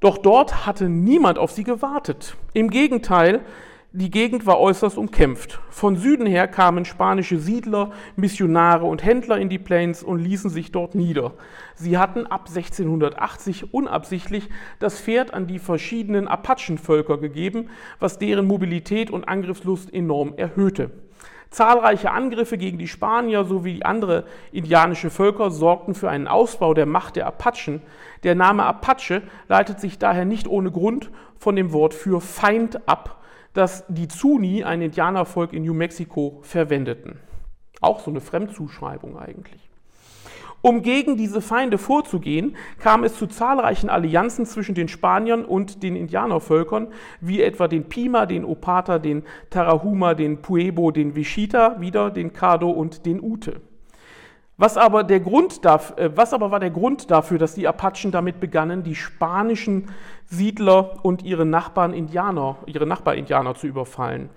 [0.00, 2.36] Doch dort hatte niemand auf sie gewartet.
[2.52, 3.40] Im Gegenteil,
[3.92, 5.60] die Gegend war äußerst umkämpft.
[5.70, 10.70] Von Süden her kamen spanische Siedler, Missionare und Händler in die Plains und ließen sich
[10.70, 11.32] dort nieder.
[11.74, 19.10] Sie hatten ab 1680 unabsichtlich das Pferd an die verschiedenen Apachenvölker gegeben, was deren Mobilität
[19.10, 20.90] und Angriffslust enorm erhöhte.
[21.50, 27.16] Zahlreiche Angriffe gegen die Spanier sowie andere indianische Völker sorgten für einen Ausbau der Macht
[27.16, 27.82] der Apachen.
[28.22, 33.22] Der Name Apache leitet sich daher nicht ohne Grund von dem Wort für Feind ab,
[33.54, 37.18] das die Zuni, ein Indianervolk in New Mexico, verwendeten.
[37.80, 39.67] Auch so eine Fremdzuschreibung eigentlich.
[40.60, 45.94] Um gegen diese Feinde vorzugehen, kam es zu zahlreichen Allianzen zwischen den Spaniern und den
[45.94, 46.88] Indianervölkern,
[47.20, 52.70] wie etwa den Pima, den Opata, den Tarahuma, den Pueblo, den Wichita, wieder den Kado
[52.70, 53.60] und den Ute.
[54.60, 58.10] Was aber, der Grund dafür, äh, was aber war der Grund dafür, dass die Apachen
[58.10, 59.90] damit begannen, die spanischen
[60.26, 64.30] Siedler und ihre Nachbarn Indianer, ihre Nachbarindianer zu überfallen?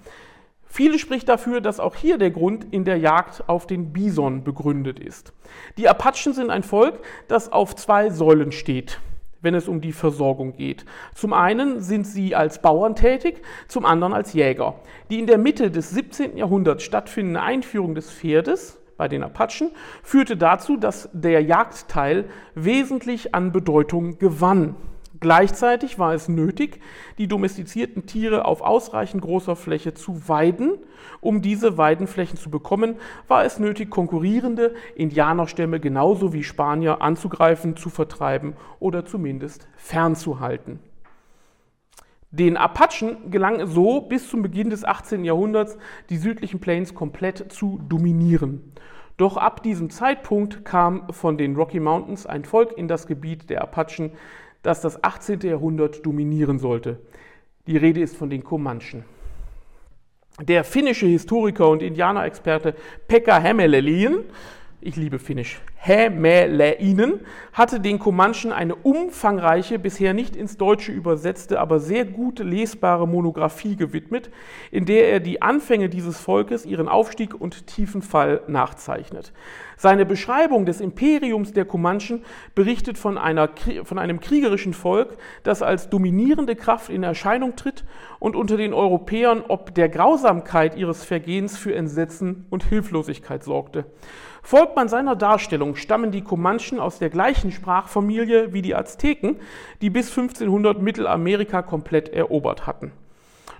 [0.73, 5.01] Viele spricht dafür, dass auch hier der Grund in der Jagd auf den Bison begründet
[5.01, 5.33] ist.
[5.77, 9.01] Die Apachen sind ein Volk, das auf zwei Säulen steht,
[9.41, 10.85] wenn es um die Versorgung geht.
[11.13, 14.75] Zum einen sind sie als Bauern tätig, zum anderen als Jäger.
[15.09, 16.37] Die in der Mitte des 17.
[16.37, 19.71] Jahrhunderts stattfindende Einführung des Pferdes bei den Apachen
[20.03, 24.77] führte dazu, dass der Jagdteil wesentlich an Bedeutung gewann.
[25.21, 26.81] Gleichzeitig war es nötig,
[27.19, 30.79] die domestizierten Tiere auf ausreichend großer Fläche zu weiden.
[31.21, 32.95] Um diese Weidenflächen zu bekommen,
[33.27, 40.79] war es nötig, konkurrierende Indianerstämme genauso wie Spanier anzugreifen, zu vertreiben oder zumindest fernzuhalten.
[42.31, 45.23] Den Apachen gelang es so, bis zum Beginn des 18.
[45.23, 45.77] Jahrhunderts
[46.09, 48.73] die südlichen Plains komplett zu dominieren.
[49.17, 53.61] Doch ab diesem Zeitpunkt kam von den Rocky Mountains ein Volk in das Gebiet der
[53.61, 54.13] Apachen,
[54.61, 55.41] das das 18.
[55.41, 56.99] Jahrhundert dominieren sollte.
[57.67, 59.03] Die Rede ist von den Comanchen.
[60.39, 62.75] Der finnische Historiker und Indianerexperte
[63.07, 64.23] Pekka Hämelelien,
[64.79, 67.21] ich liebe Finnisch, Hämäläinen
[67.53, 73.75] hatte den Comanchen eine umfangreiche, bisher nicht ins Deutsche übersetzte, aber sehr gut lesbare Monographie
[73.75, 74.29] gewidmet,
[74.69, 79.33] in der er die Anfänge dieses Volkes, ihren Aufstieg und tiefen Fall nachzeichnet.
[79.75, 82.23] Seine Beschreibung des Imperiums der Comanchen
[82.53, 83.49] berichtet von, einer,
[83.83, 87.85] von einem kriegerischen Volk, das als dominierende Kraft in Erscheinung tritt
[88.19, 93.85] und unter den Europäern ob der Grausamkeit ihres Vergehens für Entsetzen und Hilflosigkeit sorgte.
[94.43, 99.37] Folgt man seiner Darstellung, stammen die Comanchen aus der gleichen Sprachfamilie wie die Azteken,
[99.81, 102.91] die bis 1500 Mittelamerika komplett erobert hatten.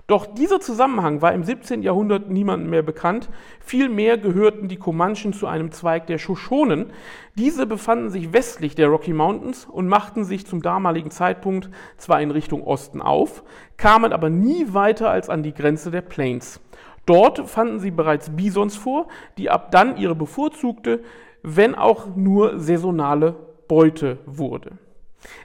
[0.08, 1.82] Doch dieser Zusammenhang war im 17.
[1.82, 3.30] Jahrhundert niemandem mehr bekannt.
[3.60, 6.90] Vielmehr gehörten die Comanchen zu einem Zweig der Shoshonen.
[7.36, 12.32] Diese befanden sich westlich der Rocky Mountains und machten sich zum damaligen Zeitpunkt zwar in
[12.32, 13.44] Richtung Osten auf,
[13.76, 16.60] kamen aber nie weiter als an die Grenze der Plains.
[17.06, 21.00] Dort fanden sie bereits Bisons vor, die ab dann ihre bevorzugte,
[21.42, 23.34] wenn auch nur saisonale
[23.66, 24.78] Beute wurde.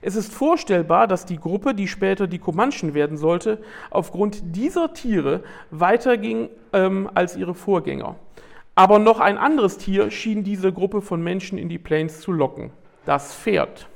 [0.02, 5.44] Es ist vorstellbar, dass die Gruppe, die später die Comanchen werden sollte, aufgrund dieser Tiere
[5.72, 8.16] weiterging ähm, als ihre Vorgänger.
[8.76, 12.72] Aber noch ein anderes Tier schien diese Gruppe von Menschen in die Plains zu locken,
[13.06, 13.88] das Pferd.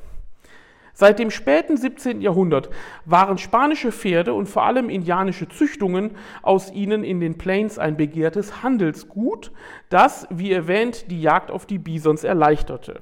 [0.94, 2.22] Seit dem späten 17.
[2.22, 2.70] Jahrhundert
[3.06, 6.12] waren spanische Pferde und vor allem indianische Züchtungen
[6.42, 9.52] aus ihnen in den Plains ein begehrtes Handelsgut,
[9.89, 13.02] das, wie erwähnt, die Jagd auf die Bisons erleichterte.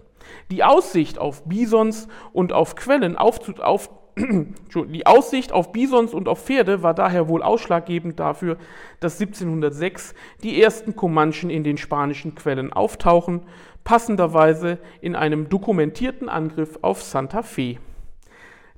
[0.52, 3.90] Die Aussicht auf Bisons und auf Quellen auf, auf
[4.89, 8.57] die Aussicht auf Bisons und auf Pferde war daher wohl ausschlaggebend dafür,
[8.99, 10.13] dass 1706
[10.43, 13.41] die ersten Comanchen in den spanischen Quellen auftauchen,
[13.84, 17.78] passenderweise in einem dokumentierten Angriff auf Santa Fe.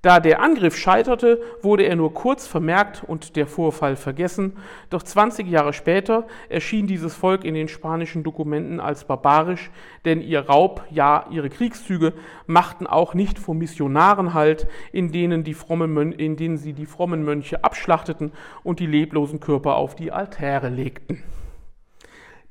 [0.01, 4.57] Da der Angriff scheiterte, wurde er nur kurz vermerkt und der Vorfall vergessen,
[4.89, 9.69] doch 20 Jahre später erschien dieses Volk in den spanischen Dokumenten als barbarisch,
[10.03, 12.13] denn ihr Raub, ja ihre Kriegszüge
[12.47, 17.23] machten auch nicht vor Missionaren Halt, in denen, die frommen, in denen sie die frommen
[17.23, 18.31] Mönche abschlachteten
[18.63, 21.23] und die leblosen Körper auf die Altäre legten.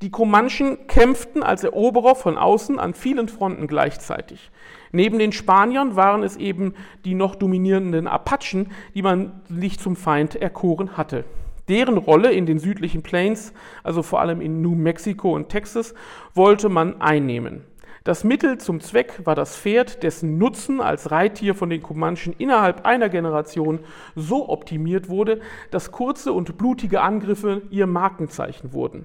[0.03, 4.51] Die Comanchen kämpften als Eroberer von außen an vielen Fronten gleichzeitig.
[4.93, 6.74] Neben den Spaniern waren es eben
[7.05, 11.24] die noch dominierenden Apachen, die man nicht zum Feind erkoren hatte.
[11.68, 13.53] Deren Rolle in den südlichen Plains,
[13.84, 15.95] also vor allem in New Mexico und Texas,
[16.34, 17.62] wollte man einnehmen.
[18.03, 22.86] Das Mittel zum Zweck war das Pferd, dessen Nutzen als Reittier von den Comanchen innerhalb
[22.86, 23.80] einer Generation
[24.16, 29.05] so optimiert wurde, dass kurze und blutige Angriffe ihr Markenzeichen wurden.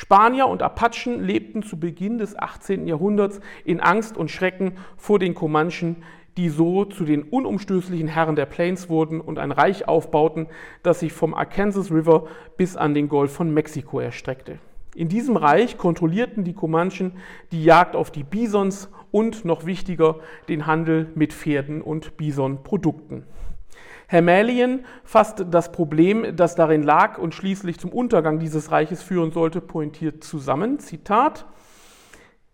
[0.00, 2.86] Spanier und Apachen lebten zu Beginn des 18.
[2.86, 6.04] Jahrhunderts in Angst und Schrecken vor den Comanchen,
[6.36, 10.46] die so zu den unumstößlichen Herren der Plains wurden und ein Reich aufbauten,
[10.84, 14.60] das sich vom Arkansas River bis an den Golf von Mexiko erstreckte.
[14.94, 17.14] In diesem Reich kontrollierten die Comanchen
[17.50, 23.24] die Jagd auf die Bisons und, noch wichtiger, den Handel mit Pferden und Bisonprodukten.
[24.10, 29.60] Hermälien fasst das Problem, das darin lag und schließlich zum Untergang dieses Reiches führen sollte,
[29.60, 30.78] pointiert zusammen.
[30.78, 31.44] Zitat.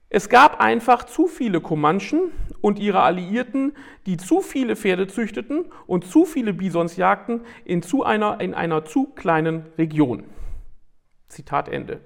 [0.09, 3.73] Es gab einfach zu viele Comanchen und ihre Alliierten,
[4.07, 8.85] die zu viele Pferde züchteten und zu viele Bisons jagten in, zu einer, in einer
[8.85, 10.25] zu kleinen Region.
[11.29, 12.01] Zitat Ende.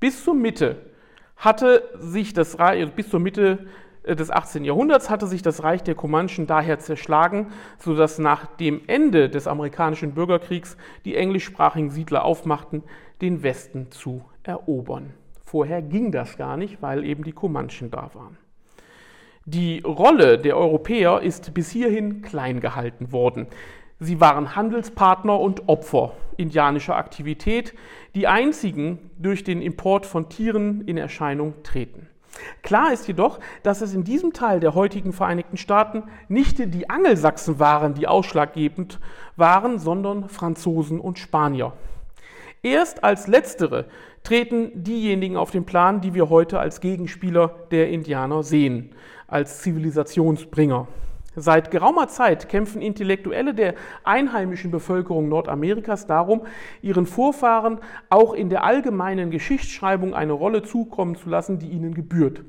[0.00, 0.90] Bis zur Mitte
[1.36, 3.68] hatte sich das Reich, bis zur Mitte
[4.06, 4.64] des 18.
[4.64, 7.48] Jahrhunderts hatte sich das Reich der Comanchen daher zerschlagen,
[7.78, 12.82] sodass nach dem Ende des amerikanischen Bürgerkriegs die englischsprachigen Siedler aufmachten,
[13.20, 15.12] den Westen zu erobern.
[15.44, 18.38] Vorher ging das gar nicht, weil eben die Comanchen da waren.
[19.44, 23.48] Die Rolle der Europäer ist bis hierhin klein gehalten worden.
[23.98, 27.74] Sie waren Handelspartner und Opfer indianischer Aktivität,
[28.14, 32.08] die einzigen durch den Import von Tieren in Erscheinung treten.
[32.62, 37.58] Klar ist jedoch, dass es in diesem Teil der heutigen Vereinigten Staaten nicht die Angelsachsen
[37.58, 38.98] waren, die ausschlaggebend
[39.36, 41.72] waren, sondern Franzosen und Spanier.
[42.62, 43.86] Erst als letztere
[44.22, 48.94] treten diejenigen auf den Plan, die wir heute als Gegenspieler der Indianer sehen,
[49.26, 50.86] als Zivilisationsbringer.
[51.36, 56.42] Seit geraumer Zeit kämpfen Intellektuelle der einheimischen Bevölkerung Nordamerikas darum,
[56.82, 57.78] ihren Vorfahren
[58.08, 62.42] auch in der allgemeinen Geschichtsschreibung eine Rolle zukommen zu lassen, die ihnen gebührt.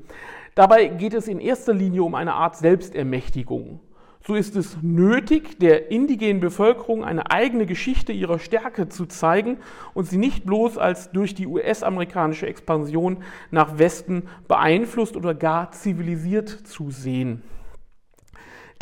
[0.56, 3.78] Dabei geht es in erster Linie um eine Art Selbstermächtigung.
[4.26, 9.58] So ist es nötig, der indigenen Bevölkerung eine eigene Geschichte ihrer Stärke zu zeigen
[9.94, 13.18] und sie nicht bloß als durch die US-amerikanische Expansion
[13.50, 17.42] nach Westen beeinflusst oder gar zivilisiert zu sehen.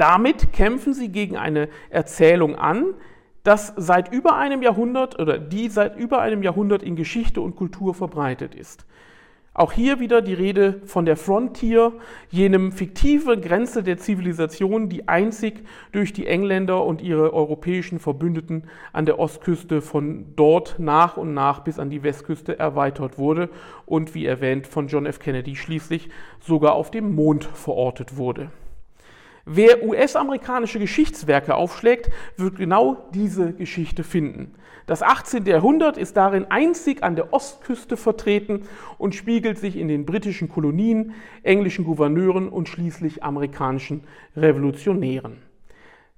[0.01, 2.95] Damit kämpfen sie gegen eine Erzählung an,
[3.43, 7.93] das seit über einem Jahrhundert oder die seit über einem Jahrhundert in Geschichte und Kultur
[7.93, 8.87] verbreitet ist.
[9.53, 11.93] Auch hier wieder die Rede von der Frontier,
[12.31, 19.05] jenem fiktive Grenze der Zivilisation, die einzig durch die Engländer und ihre europäischen Verbündeten an
[19.05, 23.51] der Ostküste von dort nach und nach bis an die Westküste erweitert wurde
[23.85, 25.19] und wie erwähnt von John F.
[25.19, 26.09] Kennedy schließlich
[26.41, 28.51] sogar auf dem Mond verortet wurde.
[29.53, 34.55] Wer US-amerikanische Geschichtswerke aufschlägt, wird genau diese Geschichte finden.
[34.87, 35.45] Das 18.
[35.45, 38.63] Jahrhundert ist darin einzig an der Ostküste vertreten
[38.97, 44.05] und spiegelt sich in den britischen Kolonien, englischen Gouverneuren und schließlich amerikanischen
[44.37, 45.39] Revolutionären.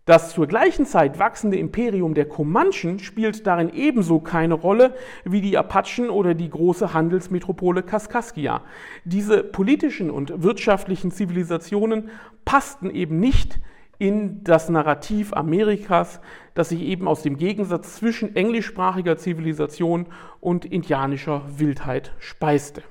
[0.04, 5.56] Das zur gleichen Zeit wachsende Imperium der Comanchen spielt darin ebenso keine Rolle wie die
[5.56, 8.62] Apachen oder die große Handelsmetropole Kaskaskia.
[9.04, 12.10] Diese politischen und wirtschaftlichen Zivilisationen
[12.44, 13.60] passten eben nicht
[13.98, 16.20] in das Narrativ Amerikas,
[16.54, 20.06] das sich eben aus dem Gegensatz zwischen englischsprachiger Zivilisation
[20.40, 22.82] und indianischer Wildheit speiste.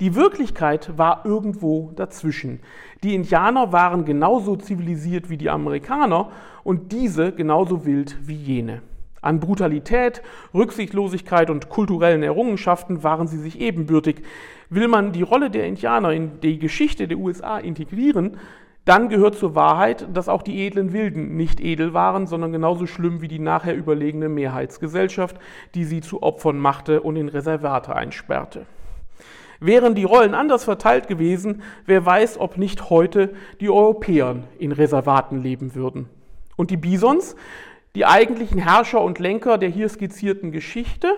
[0.00, 2.60] Die Wirklichkeit war irgendwo dazwischen.
[3.02, 6.30] Die Indianer waren genauso zivilisiert wie die Amerikaner
[6.64, 8.82] und diese genauso wild wie jene.
[9.22, 10.22] An Brutalität,
[10.54, 14.22] Rücksichtslosigkeit und kulturellen Errungenschaften waren sie sich ebenbürtig.
[14.70, 18.38] Will man die Rolle der Indianer in die Geschichte der USA integrieren,
[18.86, 23.20] dann gehört zur Wahrheit, dass auch die edlen Wilden nicht edel waren, sondern genauso schlimm
[23.20, 25.36] wie die nachher überlegene Mehrheitsgesellschaft,
[25.74, 28.64] die sie zu Opfern machte und in Reservate einsperrte.
[29.60, 35.42] Wären die Rollen anders verteilt gewesen, wer weiß, ob nicht heute die Europäer in Reservaten
[35.42, 36.08] leben würden.
[36.56, 37.36] Und die Bisons,
[37.94, 41.08] die eigentlichen Herrscher und Lenker der hier skizzierten Geschichte,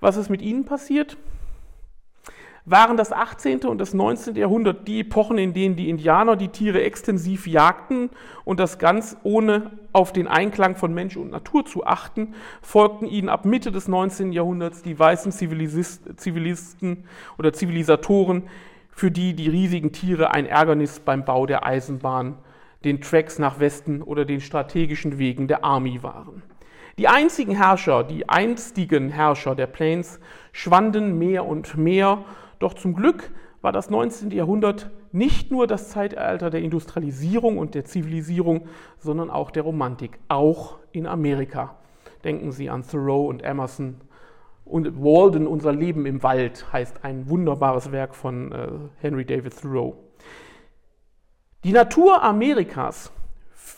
[0.00, 1.16] was ist mit ihnen passiert?
[2.70, 3.60] Waren das 18.
[3.64, 4.34] und das 19.
[4.36, 8.10] Jahrhundert die Epochen, in denen die Indianer die Tiere extensiv jagten
[8.44, 13.28] und das ganz ohne auf den Einklang von Mensch und Natur zu achten, folgten ihnen
[13.28, 14.32] ab Mitte des 19.
[14.32, 17.04] Jahrhunderts die weißen Zivilisten
[17.38, 18.44] oder Zivilisatoren,
[18.90, 22.36] für die die riesigen Tiere ein Ärgernis beim Bau der Eisenbahn,
[22.84, 26.42] den Tracks nach Westen oder den strategischen Wegen der Army waren.
[26.98, 30.18] Die einzigen Herrscher, die einstigen Herrscher der Plains
[30.50, 32.24] schwanden mehr und mehr
[32.58, 33.30] doch zum Glück
[33.60, 34.30] war das 19.
[34.30, 38.68] Jahrhundert nicht nur das Zeitalter der Industrialisierung und der Zivilisierung,
[38.98, 41.76] sondern auch der Romantik, auch in Amerika.
[42.24, 44.00] Denken Sie an Thoreau und Emerson.
[44.64, 48.68] Und Walden, Unser Leben im Wald, heißt ein wunderbares Werk von äh,
[49.00, 49.96] Henry David Thoreau.
[51.64, 53.10] Die Natur Amerikas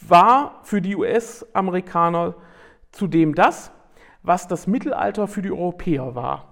[0.01, 2.35] war für die US-Amerikaner
[2.90, 3.70] zudem das,
[4.23, 6.49] was das Mittelalter für die Europäer war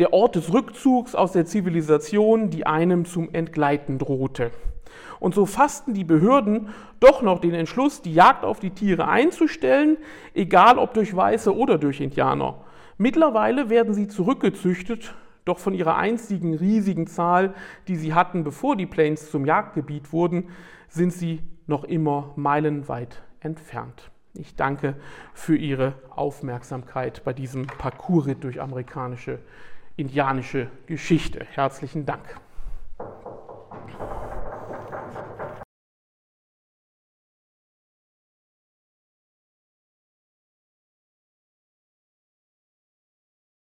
[0.00, 4.50] der Ort des Rückzugs aus der Zivilisation, die einem zum Entgleiten drohte.
[5.20, 9.98] Und so fassten die Behörden doch noch den Entschluss, die Jagd auf die Tiere einzustellen,
[10.34, 12.64] egal ob durch Weiße oder durch Indianer.
[12.96, 15.14] Mittlerweile werden sie zurückgezüchtet,
[15.44, 17.54] doch von ihrer einzigen riesigen Zahl,
[17.86, 20.48] die sie hatten, bevor die Plains zum Jagdgebiet wurden,
[20.88, 24.10] sind sie noch immer meilenweit entfernt.
[24.34, 24.94] Ich danke
[25.34, 29.40] für Ihre Aufmerksamkeit bei diesem Parcoursritt durch amerikanische
[29.96, 31.46] indianische Geschichte.
[31.52, 32.40] Herzlichen Dank.